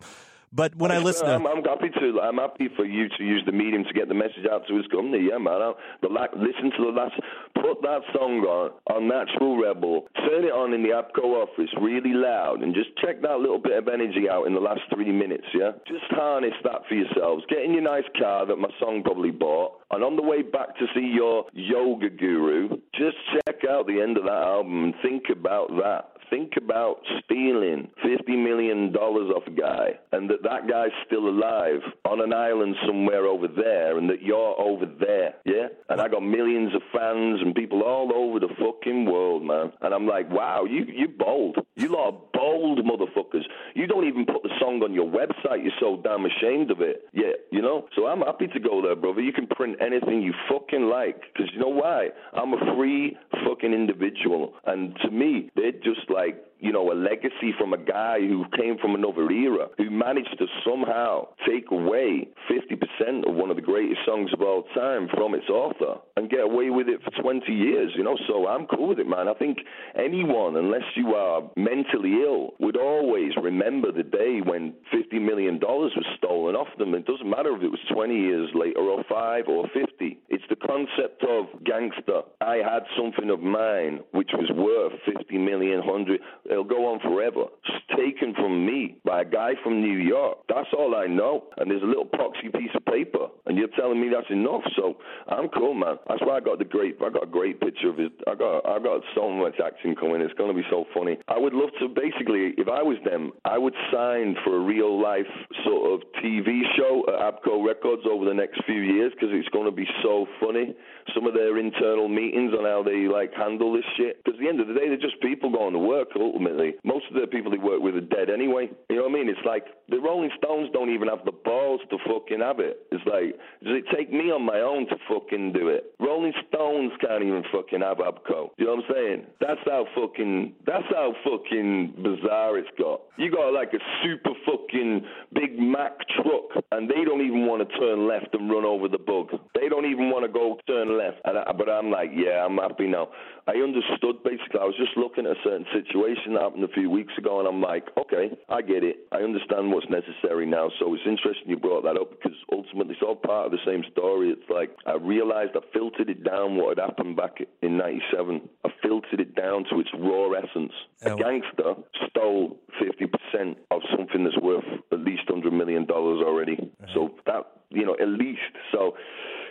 but 0.52 0.74
when 0.74 0.90
I 0.90 0.98
listen, 0.98 1.26
to, 1.26 1.34
I'm, 1.34 1.46
I'm, 1.46 1.62
happy 1.62 1.90
to. 1.90 2.20
I'm 2.20 2.38
happy 2.38 2.68
for 2.74 2.84
you 2.84 3.08
to 3.08 3.22
use 3.22 3.42
the 3.46 3.52
medium 3.52 3.84
to 3.84 3.92
get 3.92 4.08
the 4.08 4.14
message 4.14 4.46
out 4.50 4.66
to 4.66 4.76
his 4.76 4.86
company. 4.88 5.28
Yeah, 5.30 5.38
man. 5.38 5.62
I, 5.62 5.72
the 6.02 6.08
listen 6.08 6.70
to 6.76 6.90
the 6.90 6.92
last. 6.92 7.14
Put 7.54 7.82
that 7.82 8.02
song 8.12 8.42
on 8.42 8.72
on 8.90 9.06
Natural 9.06 9.56
Rebel. 9.56 10.08
Turn 10.16 10.44
it 10.44 10.52
on 10.52 10.74
in 10.74 10.82
the 10.82 10.90
ABKCO 10.90 11.46
office 11.46 11.70
really 11.80 12.14
loud, 12.14 12.62
and 12.62 12.74
just 12.74 12.90
check 12.98 13.22
that 13.22 13.38
little 13.38 13.60
bit 13.60 13.78
of 13.78 13.86
energy 13.86 14.28
out 14.28 14.46
in 14.46 14.54
the 14.54 14.60
last 14.60 14.82
three 14.92 15.12
minutes. 15.12 15.46
Yeah, 15.54 15.72
just 15.86 16.10
harness 16.10 16.54
that 16.64 16.82
for 16.88 16.94
yourselves. 16.94 17.44
Get 17.48 17.62
in 17.62 17.72
your 17.72 17.82
nice 17.86 18.08
car 18.18 18.44
that 18.46 18.56
my 18.56 18.70
song 18.80 19.02
probably 19.04 19.30
bought, 19.30 19.79
and 19.90 20.04
on 20.04 20.16
the 20.16 20.22
way 20.22 20.42
back 20.42 20.76
to 20.76 20.86
see 20.94 21.12
your 21.14 21.46
yoga 21.52 22.10
guru, 22.10 22.68
just 22.94 23.16
check 23.32 23.64
out 23.68 23.86
the 23.86 24.00
end 24.00 24.16
of 24.16 24.24
that 24.24 24.32
album 24.32 24.84
and 24.84 24.94
think 25.02 25.24
about 25.30 25.68
that 25.82 26.10
think 26.30 26.52
about 26.56 27.00
stealing 27.24 27.90
$50 28.04 28.28
million 28.42 28.94
off 28.94 29.42
a 29.46 29.50
guy 29.50 29.98
and 30.12 30.30
that 30.30 30.42
that 30.44 30.68
guy's 30.68 30.94
still 31.04 31.28
alive 31.28 31.80
on 32.08 32.22
an 32.22 32.32
island 32.32 32.76
somewhere 32.86 33.26
over 33.26 33.48
there 33.48 33.98
and 33.98 34.08
that 34.08 34.22
you're 34.22 34.58
over 34.58 34.86
there, 34.86 35.34
yeah? 35.44 35.66
And 35.88 36.00
I 36.00 36.08
got 36.08 36.22
millions 36.22 36.74
of 36.74 36.82
fans 36.92 37.40
and 37.42 37.54
people 37.54 37.82
all 37.82 38.12
over 38.14 38.38
the 38.38 38.48
fucking 38.58 39.04
world, 39.06 39.42
man. 39.42 39.72
And 39.82 39.92
I'm 39.92 40.06
like, 40.06 40.30
wow, 40.30 40.64
you, 40.64 40.86
you 40.86 41.08
bold. 41.08 41.58
You 41.74 41.92
lot 41.92 42.14
are 42.14 42.20
bold 42.32 42.78
motherfuckers. 42.78 43.44
You 43.74 43.86
don't 43.86 44.06
even 44.06 44.24
put 44.24 44.42
the 44.42 44.50
song 44.60 44.82
on 44.82 44.94
your 44.94 45.10
website. 45.10 45.62
You're 45.64 45.72
so 45.80 46.00
damn 46.02 46.24
ashamed 46.24 46.70
of 46.70 46.80
it. 46.80 47.08
Yeah, 47.12 47.32
you 47.50 47.60
know? 47.60 47.88
So 47.96 48.06
I'm 48.06 48.20
happy 48.20 48.46
to 48.46 48.60
go 48.60 48.80
there, 48.80 48.94
brother. 48.94 49.20
You 49.20 49.32
can 49.32 49.46
print 49.48 49.79
anything 49.80 50.22
you 50.22 50.32
fucking 50.48 50.82
like 50.82 51.20
because 51.32 51.50
you 51.52 51.60
know 51.60 51.68
why? 51.68 52.08
I'm 52.32 52.52
a 52.52 52.76
free 52.76 53.16
fucking 53.46 53.72
individual. 53.72 54.54
And 54.66 54.96
to 55.02 55.10
me, 55.10 55.50
they're 55.56 55.72
just 55.72 56.08
like, 56.08 56.42
you 56.60 56.72
know, 56.72 56.92
a 56.92 56.94
legacy 56.94 57.52
from 57.58 57.72
a 57.72 57.78
guy 57.78 58.18
who 58.20 58.44
came 58.56 58.78
from 58.78 58.94
another 58.94 59.30
era, 59.30 59.68
who 59.78 59.90
managed 59.90 60.36
to 60.38 60.46
somehow 60.64 61.26
take 61.46 61.70
away 61.70 62.28
50% 62.50 63.28
of 63.28 63.34
one 63.34 63.50
of 63.50 63.56
the 63.56 63.62
greatest 63.62 64.00
songs 64.06 64.30
of 64.32 64.42
all 64.42 64.64
time 64.74 65.08
from 65.14 65.34
its 65.34 65.48
author 65.48 66.00
and 66.16 66.30
get 66.30 66.40
away 66.40 66.70
with 66.70 66.88
it 66.88 67.00
for 67.02 67.10
20 67.22 67.52
years, 67.52 67.92
you 67.96 68.04
know. 68.04 68.16
So 68.28 68.46
I'm 68.46 68.66
cool 68.66 68.88
with 68.88 68.98
it, 68.98 69.08
man. 69.08 69.28
I 69.28 69.34
think 69.34 69.58
anyone, 69.96 70.56
unless 70.56 70.84
you 70.94 71.14
are 71.14 71.42
mentally 71.56 72.22
ill, 72.22 72.54
would 72.60 72.76
always 72.76 73.32
remember 73.42 73.92
the 73.92 74.02
day 74.02 74.40
when 74.44 74.74
$50 74.92 75.20
million 75.20 75.58
was 75.60 75.92
stolen 76.16 76.54
off 76.54 76.68
them. 76.78 76.94
It 76.94 77.06
doesn't 77.06 77.28
matter 77.28 77.56
if 77.56 77.62
it 77.62 77.70
was 77.70 77.80
20 77.92 78.14
years 78.14 78.50
later 78.54 78.80
or 78.80 79.04
five 79.08 79.44
or 79.48 79.64
50. 79.72 80.18
It's 80.28 80.44
the 80.48 80.56
concept 80.56 81.24
of 81.24 81.46
gangster. 81.64 82.22
I 82.40 82.56
had 82.56 82.82
something 82.96 83.30
of 83.30 83.40
mine 83.40 84.00
which 84.12 84.30
was 84.34 84.50
worth 84.54 84.98
50 85.06 85.38
million, 85.38 85.78
100 85.86 86.20
It'll 86.50 86.64
go 86.64 86.92
on 86.92 86.98
forever. 87.00 87.46
It's 87.64 87.86
taken 87.96 88.34
from 88.34 88.66
me 88.66 88.98
by 89.04 89.22
a 89.22 89.24
guy 89.24 89.52
from 89.62 89.80
New 89.80 89.98
York. 89.98 90.38
That's 90.48 90.68
all 90.76 90.96
I 90.96 91.06
know. 91.06 91.44
And 91.56 91.70
there's 91.70 91.82
a 91.82 91.86
little 91.86 92.04
proxy 92.04 92.48
piece 92.48 92.74
of 92.74 92.84
paper, 92.84 93.28
and 93.46 93.56
you're 93.56 93.72
telling 93.78 94.00
me 94.00 94.10
that's 94.12 94.30
enough. 94.30 94.62
So 94.76 94.96
I'm 95.28 95.48
cool, 95.48 95.74
man. 95.74 95.96
That's 96.08 96.20
why 96.22 96.36
I 96.36 96.40
got 96.40 96.58
the 96.58 96.64
great. 96.64 96.96
I 97.00 97.10
got 97.10 97.22
a 97.22 97.30
great 97.30 97.60
picture 97.60 97.88
of 97.88 98.00
it. 98.00 98.12
I 98.26 98.34
got. 98.34 98.66
I 98.66 98.78
got 98.82 99.00
so 99.14 99.30
much 99.30 99.54
acting 99.64 99.94
coming. 99.94 100.20
It's 100.20 100.34
to 100.34 100.52
be 100.52 100.66
so 100.70 100.84
funny. 100.92 101.18
I 101.28 101.38
would 101.38 101.54
love 101.54 101.70
to. 101.78 101.88
Basically, 101.88 102.54
if 102.58 102.68
I 102.68 102.82
was 102.82 102.98
them, 103.04 103.32
I 103.44 103.58
would 103.58 103.74
sign 103.92 104.34
for 104.44 104.56
a 104.56 104.60
real 104.60 105.00
life 105.00 105.30
sort 105.64 105.94
of 105.94 106.08
TV 106.22 106.62
show 106.76 107.04
at 107.08 107.42
ABKCO 107.42 107.64
Records 107.64 108.02
over 108.10 108.24
the 108.24 108.34
next 108.34 108.64
few 108.66 108.80
years 108.80 109.12
because 109.14 109.30
it's 109.32 109.48
to 109.48 109.70
be 109.70 109.86
so 110.02 110.26
funny. 110.40 110.74
Some 111.14 111.26
of 111.26 111.34
their 111.34 111.58
internal 111.58 112.08
meetings 112.08 112.52
on 112.54 112.64
how 112.64 112.82
they 112.82 113.06
like 113.06 113.32
handle 113.34 113.72
this 113.72 113.84
shit. 113.96 114.22
Because 114.24 114.38
at 114.38 114.42
the 114.42 114.48
end 114.48 114.60
of 114.60 114.68
the 114.68 114.74
day, 114.74 114.88
they're 114.88 114.96
just 114.96 115.20
people 115.20 115.50
going 115.50 115.72
to 115.72 115.78
work 115.78 116.08
ultimately. 116.40 116.74
Most 116.84 117.04
of 117.12 117.20
the 117.20 117.26
people 117.26 117.52
he 117.52 117.58
worked 117.58 117.82
with 117.82 117.94
are 117.96 118.00
dead 118.00 118.30
anyway. 118.30 118.68
You 118.88 118.96
know 118.96 119.02
what 119.02 119.10
I 119.10 119.14
mean? 119.14 119.28
It's 119.28 119.44
like 119.44 119.64
the 119.88 119.98
Rolling 119.98 120.30
Stones 120.38 120.70
don't 120.72 120.92
even 120.92 121.08
have 121.08 121.24
the 121.24 121.32
balls 121.32 121.80
to 121.90 121.98
fucking 122.06 122.40
have 122.40 122.60
it. 122.60 122.86
It's 122.90 123.04
like, 123.06 123.36
does 123.62 123.78
it 123.78 123.84
take 123.94 124.12
me 124.12 124.30
on 124.30 124.42
my 124.42 124.60
own 124.60 124.86
to 124.88 124.96
fucking 125.08 125.52
do 125.52 125.68
it? 125.68 125.94
Rolling 126.00 126.32
Stones 126.48 126.92
can't 127.00 127.22
even 127.22 127.42
fucking 127.52 127.80
have 127.80 127.98
ABKCO. 127.98 128.50
You 128.56 128.66
know 128.66 128.76
what 128.76 128.84
I'm 128.84 128.94
saying? 128.94 129.26
That's 129.40 129.60
how 129.66 129.86
fucking, 129.94 130.54
that's 130.66 130.88
how 130.90 131.14
fucking 131.24 131.94
bizarre 132.02 132.58
it's 132.58 132.70
got. 132.78 133.02
You 133.16 133.30
got 133.30 133.52
like 133.52 133.72
a 133.74 133.82
super 134.02 134.32
fucking 134.46 135.04
Big 135.34 135.58
Mac 135.58 135.92
truck, 136.16 136.64
and 136.72 136.88
they 136.88 137.04
don't 137.04 137.20
even 137.20 137.46
want 137.46 137.68
to 137.68 137.78
turn 137.78 138.08
left 138.08 138.32
and 138.32 138.50
run 138.50 138.64
over 138.64 138.88
the 138.88 138.98
bug. 138.98 139.28
They 139.54 139.68
don't 139.68 139.84
even 139.84 140.10
want 140.10 140.24
to 140.24 140.32
go 140.32 140.56
turn 140.66 140.96
left. 140.96 141.20
I, 141.24 141.52
but 141.52 141.68
I'm 141.68 141.90
like, 141.90 142.10
yeah, 142.14 142.44
I'm 142.44 142.56
happy 142.56 142.86
now. 142.86 143.08
I 143.46 143.58
understood 143.58 144.22
basically. 144.22 144.60
I 144.60 144.64
was 144.64 144.76
just 144.78 144.96
looking 144.96 145.26
at 145.26 145.32
a 145.32 145.40
certain 145.42 145.66
situation 145.72 146.29
that 146.34 146.42
happened 146.42 146.64
a 146.64 146.68
few 146.68 146.90
weeks 146.90 147.12
ago, 147.18 147.38
and 147.38 147.48
I'm 147.48 147.60
like, 147.60 147.88
okay, 147.98 148.36
I 148.48 148.62
get 148.62 148.84
it. 148.84 149.06
I 149.12 149.18
understand 149.18 149.72
what's 149.72 149.88
necessary 149.90 150.46
now. 150.46 150.70
So 150.78 150.94
it's 150.94 151.06
interesting 151.06 151.48
you 151.48 151.56
brought 151.56 151.82
that 151.84 151.96
up 151.96 152.10
because 152.10 152.36
ultimately 152.52 152.94
it's 152.94 153.02
all 153.02 153.16
part 153.16 153.46
of 153.46 153.52
the 153.52 153.62
same 153.66 153.82
story. 153.92 154.30
It's 154.30 154.48
like 154.50 154.70
I 154.86 154.96
realized 154.96 155.52
I 155.54 155.60
filtered 155.72 156.08
it 156.10 156.24
down 156.24 156.56
what 156.56 156.78
had 156.78 156.84
happened 156.86 157.16
back 157.16 157.38
in 157.62 157.76
'97. 157.76 158.48
I 158.64 158.68
filtered 158.82 159.20
it 159.20 159.34
down 159.34 159.64
to 159.70 159.80
its 159.80 159.90
raw 159.98 160.30
essence. 160.32 160.72
A 161.02 161.16
gangster 161.16 161.74
stole 162.08 162.58
50% 162.80 163.56
of 163.70 163.80
something 163.96 164.24
that's 164.24 164.38
worth 164.40 164.64
at 164.92 165.00
least 165.00 165.22
$100 165.28 165.52
million 165.52 165.88
already. 165.90 166.70
So 166.94 167.10
that, 167.26 167.46
you 167.70 167.86
know, 167.86 167.96
at 168.00 168.08
least. 168.08 168.40
So 168.72 168.96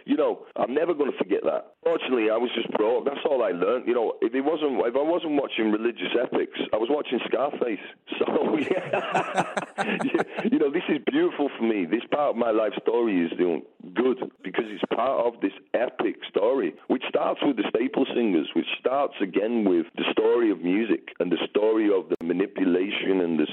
you 0.10 0.18
know, 0.18 0.40
I'm 0.56 0.74
never 0.74 0.96
going 0.96 1.12
to 1.12 1.18
forget 1.20 1.44
that. 1.44 1.78
Fortunately, 1.84 2.32
I 2.34 2.38
was 2.38 2.50
just 2.56 2.68
broke. 2.72 3.06
That's 3.06 3.22
all 3.30 3.44
I 3.44 3.52
learned. 3.52 3.86
You 3.88 3.94
know, 3.94 4.14
if 4.24 4.34
it 4.34 4.42
wasn't, 4.42 4.82
if 4.82 4.96
I 4.98 5.06
wasn't 5.06 5.38
watching 5.38 5.70
religious 5.72 6.10
epics, 6.20 6.58
I 6.74 6.78
was 6.78 6.90
watching 6.90 7.20
Scarface. 7.30 7.80
So, 8.20 8.58
yeah, 8.58 9.56
you 10.52 10.60
know, 10.60 10.70
this 10.70 10.84
is 10.90 10.98
beautiful 11.10 11.50
for 11.58 11.64
me. 11.64 11.86
This 11.86 12.04
part 12.12 12.32
of 12.32 12.36
my 12.36 12.52
life 12.52 12.74
story 12.82 13.24
is 13.24 13.32
doing 13.38 13.62
good 13.96 14.18
because 14.44 14.66
it's 14.68 14.84
part 14.94 15.26
of 15.26 15.40
this 15.40 15.54
epic 15.74 16.18
story, 16.28 16.74
which 16.88 17.04
starts 17.08 17.40
with 17.42 17.56
the 17.56 17.64
Staple 17.70 18.06
Singers, 18.14 18.50
which 18.56 18.68
starts 18.78 19.14
again 19.22 19.64
with 19.64 19.86
the 19.96 20.04
story 20.12 20.52
of 20.52 20.60
music 20.60 21.16
and 21.20 21.32
the 21.32 21.40
story 21.50 21.88
of 21.88 22.10
the 22.10 22.18
manipulation 22.26 23.22
and 23.22 23.40
this 23.40 23.50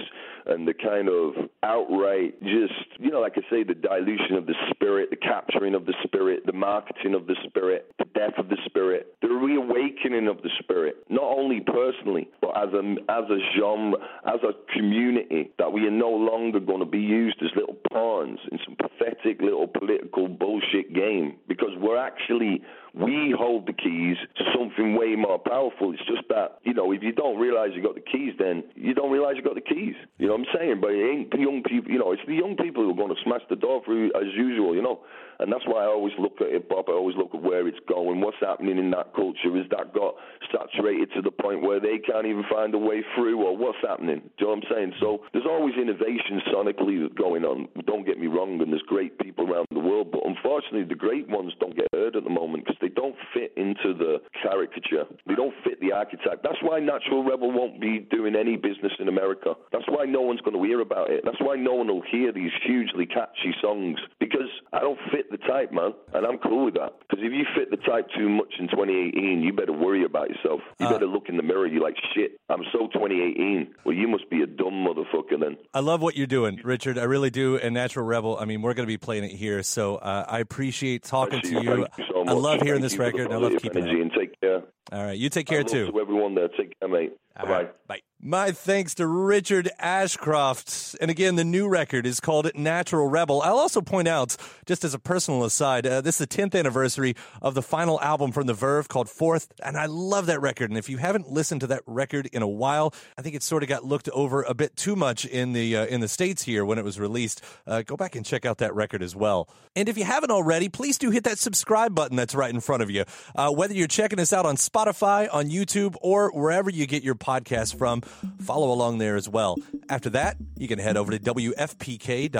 and 0.46 0.66
the 0.66 0.74
kind 0.74 1.08
of 1.08 1.34
outright 1.62 2.40
just 2.42 2.86
you 2.98 3.10
know 3.10 3.20
like 3.20 3.34
I 3.36 3.42
say 3.50 3.62
the 3.62 3.74
dilution 3.74 4.36
of 4.36 4.46
the 4.46 4.54
spirit, 4.70 5.10
the 5.10 5.16
capturing 5.16 5.74
of 5.74 5.86
the 5.86 5.94
spirit, 6.04 6.46
the 6.46 6.52
marketing 6.52 7.14
of 7.14 7.26
the 7.26 7.36
spirit, 7.46 7.92
the 7.98 8.04
death 8.14 8.34
of 8.38 8.48
the 8.48 8.56
spirit, 8.64 9.14
the 9.22 9.28
reawakening 9.28 10.28
of 10.28 10.42
the 10.42 10.50
spirit, 10.58 10.96
not 11.08 11.24
only 11.24 11.60
personally 11.60 12.28
but 12.40 12.56
as 12.56 12.72
a 12.72 12.96
as 13.10 13.24
a 13.30 13.38
genre, 13.58 13.98
as 14.26 14.40
a 14.42 14.52
community 14.72 15.50
that 15.58 15.72
we 15.72 15.86
are 15.86 15.90
no 15.90 16.10
longer 16.10 16.60
going 16.60 16.80
to 16.80 16.86
be 16.86 16.98
used 16.98 17.36
as 17.42 17.50
little 17.56 17.76
pawns 17.90 18.38
in 18.50 18.58
some 18.64 18.76
pathetic 18.76 19.40
little 19.40 19.66
political 19.66 20.28
bullshit 20.28 20.94
game 20.94 21.36
because 21.48 21.70
we're 21.78 21.98
actually 21.98 22.62
we 22.96 23.34
hold 23.36 23.66
the 23.66 23.72
keys 23.72 24.16
to 24.36 24.44
something 24.56 24.96
way 24.96 25.14
more 25.16 25.38
powerful. 25.38 25.92
It's 25.92 26.04
just 26.08 26.26
that, 26.30 26.58
you 26.64 26.72
know, 26.72 26.92
if 26.92 27.02
you 27.02 27.12
don't 27.12 27.38
realize 27.38 27.70
you 27.74 27.82
got 27.82 27.94
the 27.94 28.00
keys, 28.00 28.32
then 28.38 28.64
you 28.74 28.94
don't 28.94 29.12
realize 29.12 29.34
you 29.36 29.42
got 29.42 29.54
the 29.54 29.60
keys. 29.60 29.94
You 30.18 30.28
know 30.28 30.40
what 30.40 30.48
I'm 30.48 30.56
saying? 30.56 30.80
But 30.80 30.92
it 30.92 31.04
ain't 31.04 31.30
the 31.30 31.38
young 31.38 31.62
people, 31.62 31.92
you 31.92 31.98
know, 31.98 32.12
it's 32.12 32.24
the 32.26 32.34
young 32.34 32.56
people 32.56 32.84
who 32.84 32.90
are 32.90 32.96
going 32.96 33.14
to 33.14 33.22
smash 33.22 33.42
the 33.50 33.56
door 33.56 33.82
through 33.84 34.12
as 34.16 34.32
usual, 34.34 34.74
you 34.74 34.82
know. 34.82 35.00
And 35.38 35.52
that's 35.52 35.66
why 35.66 35.84
I 35.84 35.86
always 35.86 36.14
look 36.18 36.40
at 36.40 36.48
hip 36.48 36.72
hop. 36.72 36.88
I 36.88 36.92
always 36.92 37.16
look 37.16 37.34
at 37.34 37.42
where 37.42 37.68
it's 37.68 37.78
going, 37.86 38.20
what's 38.20 38.40
happening 38.40 38.78
in 38.78 38.90
that 38.92 39.12
culture. 39.14 39.52
Is 39.52 39.68
that 39.68 39.92
got 39.92 40.16
saturated 40.48 41.12
to 41.12 41.20
the 41.20 41.30
point 41.30 41.60
where 41.60 41.78
they 41.78 41.98
can't 41.98 42.24
even 42.24 42.44
find 42.48 42.72
a 42.74 42.78
way 42.78 43.04
through, 43.14 43.44
or 43.44 43.56
what's 43.56 43.76
happening? 43.86 44.24
Do 44.24 44.32
you 44.40 44.46
know 44.46 44.56
what 44.56 44.64
I'm 44.64 44.72
saying? 44.72 44.92
So 45.00 45.20
there's 45.32 45.44
always 45.44 45.74
innovation 45.76 46.40
sonically 46.48 47.14
going 47.14 47.44
on. 47.44 47.68
Don't 47.84 48.06
get 48.06 48.18
me 48.18 48.28
wrong, 48.28 48.60
and 48.62 48.72
there's 48.72 48.88
great 48.88 49.18
people 49.18 49.44
around 49.44 49.66
the 49.70 49.80
world, 49.80 50.10
but 50.10 50.24
unfortunately, 50.24 50.84
the 50.84 50.96
great 50.96 51.28
ones 51.28 51.52
don't 51.60 51.76
get 51.76 51.88
heard 51.92 52.16
at 52.16 52.24
the 52.24 52.30
moment 52.30 52.64
because 52.64 52.80
don't 52.96 53.14
fit 53.32 53.52
into 53.56 53.94
the 53.94 54.18
caricature. 54.42 55.04
They 55.26 55.34
don't 55.34 55.54
fit 55.62 55.80
the 55.80 55.92
archetype. 55.92 56.42
That's 56.42 56.58
why 56.62 56.80
Natural 56.80 57.22
Rebel 57.22 57.52
won't 57.52 57.80
be 57.80 58.00
doing 58.10 58.34
any 58.34 58.56
business 58.56 58.92
in 58.98 59.08
America. 59.08 59.54
That's 59.70 59.84
why 59.88 60.06
no 60.06 60.22
one's 60.22 60.40
going 60.40 60.56
to 60.56 60.62
hear 60.64 60.80
about 60.80 61.10
it. 61.10 61.22
That's 61.24 61.40
why 61.40 61.56
no 61.56 61.74
one 61.74 61.88
will 61.88 62.02
hear 62.10 62.32
these 62.32 62.50
hugely 62.64 63.06
catchy 63.06 63.54
songs 63.62 63.98
because 64.18 64.48
I 64.72 64.80
don't 64.80 64.98
fit 65.12 65.30
the 65.30 65.36
type, 65.38 65.72
man, 65.72 65.92
and 66.14 66.26
I'm 66.26 66.38
cool 66.38 66.64
with 66.64 66.74
that. 66.74 66.98
Because 67.00 67.24
if 67.24 67.32
you 67.32 67.44
fit 67.54 67.70
the 67.70 67.76
type 67.76 68.08
too 68.16 68.28
much 68.28 68.54
in 68.58 68.68
2018, 68.68 69.42
you 69.42 69.52
better 69.52 69.72
worry 69.72 70.04
about 70.04 70.30
yourself. 70.30 70.60
You 70.80 70.86
uh, 70.86 70.92
better 70.92 71.06
look 71.06 71.28
in 71.28 71.36
the 71.36 71.42
mirror. 71.42 71.66
You're 71.66 71.82
like, 71.82 71.96
shit, 72.14 72.40
I'm 72.48 72.62
so 72.72 72.88
2018. 72.88 73.74
Well, 73.84 73.94
you 73.94 74.08
must 74.08 74.28
be 74.30 74.42
a 74.42 74.46
dumb 74.46 74.86
motherfucker 74.86 75.38
then. 75.38 75.56
I 75.74 75.80
love 75.80 76.00
what 76.00 76.16
you're 76.16 76.26
doing, 76.26 76.60
Richard. 76.64 76.98
I 76.98 77.04
really 77.04 77.30
do. 77.30 77.56
And 77.58 77.74
Natural 77.74 78.04
Rebel, 78.04 78.38
I 78.40 78.46
mean, 78.46 78.62
we're 78.62 78.74
going 78.74 78.86
to 78.86 78.92
be 78.92 78.98
playing 78.98 79.24
it 79.24 79.32
here. 79.32 79.62
So 79.62 79.96
uh, 79.96 80.24
I 80.26 80.38
appreciate 80.40 81.02
talking 81.02 81.40
to 81.42 81.62
you. 81.62 81.86
you 81.98 82.04
I 82.28 82.32
love 82.32 82.60
hearing 82.62 82.82
this 82.82 82.98
record. 82.98 83.32
I 83.32 83.36
love 83.36 83.52
keeping 83.60 83.86
it. 83.86 84.00
And 84.00 84.12
take 84.12 84.40
care. 84.40 84.62
All 84.92 85.04
right. 85.04 85.18
You 85.18 85.28
take 85.28 85.46
care, 85.46 85.62
too. 85.64 85.90
To 85.92 86.00
everyone 86.00 86.34
there. 86.34 86.48
Take 86.48 86.78
care, 86.78 86.88
mate. 86.88 87.16
Bye 87.36 87.44
bye. 87.44 87.68
Bye. 87.86 88.00
My 88.26 88.50
thanks 88.50 88.96
to 88.96 89.06
Richard 89.06 89.70
Ashcroft. 89.78 90.96
And 91.00 91.12
again, 91.12 91.36
the 91.36 91.44
new 91.44 91.68
record 91.68 92.06
is 92.06 92.18
called 92.18 92.50
Natural 92.56 93.06
Rebel. 93.06 93.40
I'll 93.40 93.58
also 93.58 93.80
point 93.80 94.08
out, 94.08 94.36
just 94.66 94.82
as 94.82 94.94
a 94.94 94.98
personal 94.98 95.44
aside, 95.44 95.86
uh, 95.86 96.00
this 96.00 96.20
is 96.20 96.26
the 96.26 96.36
10th 96.36 96.58
anniversary 96.58 97.14
of 97.40 97.54
the 97.54 97.62
final 97.62 98.00
album 98.00 98.32
from 98.32 98.48
The 98.48 98.52
Verve 98.52 98.88
called 98.88 99.08
Fourth. 99.08 99.52
And 99.62 99.76
I 99.76 99.86
love 99.86 100.26
that 100.26 100.40
record. 100.40 100.70
And 100.70 100.76
if 100.76 100.88
you 100.88 100.96
haven't 100.96 101.30
listened 101.30 101.60
to 101.60 101.68
that 101.68 101.82
record 101.86 102.26
in 102.32 102.42
a 102.42 102.48
while, 102.48 102.92
I 103.16 103.22
think 103.22 103.36
it 103.36 103.44
sort 103.44 103.62
of 103.62 103.68
got 103.68 103.84
looked 103.84 104.08
over 104.08 104.42
a 104.42 104.54
bit 104.54 104.74
too 104.74 104.96
much 104.96 105.24
in 105.24 105.52
the, 105.52 105.76
uh, 105.76 105.86
in 105.86 106.00
the 106.00 106.08
States 106.08 106.42
here 106.42 106.64
when 106.64 106.78
it 106.78 106.84
was 106.84 106.98
released. 106.98 107.44
Uh, 107.64 107.82
go 107.82 107.96
back 107.96 108.16
and 108.16 108.26
check 108.26 108.44
out 108.44 108.58
that 108.58 108.74
record 108.74 109.04
as 109.04 109.14
well. 109.14 109.48
And 109.76 109.88
if 109.88 109.96
you 109.96 110.04
haven't 110.04 110.32
already, 110.32 110.68
please 110.68 110.98
do 110.98 111.12
hit 111.12 111.22
that 111.24 111.38
subscribe 111.38 111.94
button 111.94 112.16
that's 112.16 112.34
right 112.34 112.52
in 112.52 112.58
front 112.58 112.82
of 112.82 112.90
you. 112.90 113.04
Uh, 113.36 113.52
whether 113.52 113.74
you're 113.74 113.86
checking 113.86 114.18
us 114.18 114.32
out 114.32 114.46
on 114.46 114.56
Spotify, 114.56 115.32
on 115.32 115.48
YouTube, 115.48 115.94
or 116.00 116.32
wherever 116.32 116.70
you 116.70 116.88
get 116.88 117.04
your 117.04 117.14
podcast 117.14 117.78
from, 117.78 118.02
Follow 118.40 118.72
along 118.72 118.98
there 118.98 119.16
as 119.16 119.28
well. 119.28 119.56
After 119.88 120.10
that, 120.10 120.36
you 120.56 120.68
can 120.68 120.78
head 120.78 120.96
over 120.96 121.10
to 121.12 121.18
WFPK.org. 121.18 122.36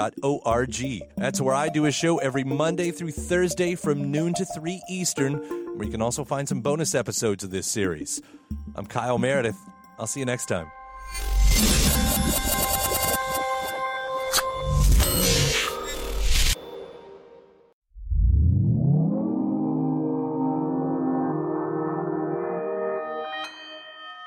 That's 1.17 1.41
where 1.41 1.55
I 1.55 1.69
do 1.69 1.85
a 1.85 1.91
show 1.91 2.17
every 2.17 2.43
Monday 2.43 2.91
through 2.91 3.11
Thursday 3.11 3.75
from 3.75 4.11
noon 4.11 4.33
to 4.35 4.45
3 4.45 4.81
Eastern, 4.89 5.35
where 5.75 5.85
you 5.85 5.91
can 5.91 6.01
also 6.01 6.23
find 6.23 6.47
some 6.47 6.61
bonus 6.61 6.95
episodes 6.95 7.43
of 7.43 7.51
this 7.51 7.67
series. 7.67 8.21
I'm 8.75 8.85
Kyle 8.85 9.17
Meredith. 9.17 9.57
I'll 9.99 10.07
see 10.07 10.19
you 10.19 10.25
next 10.25 10.45
time. 10.47 10.71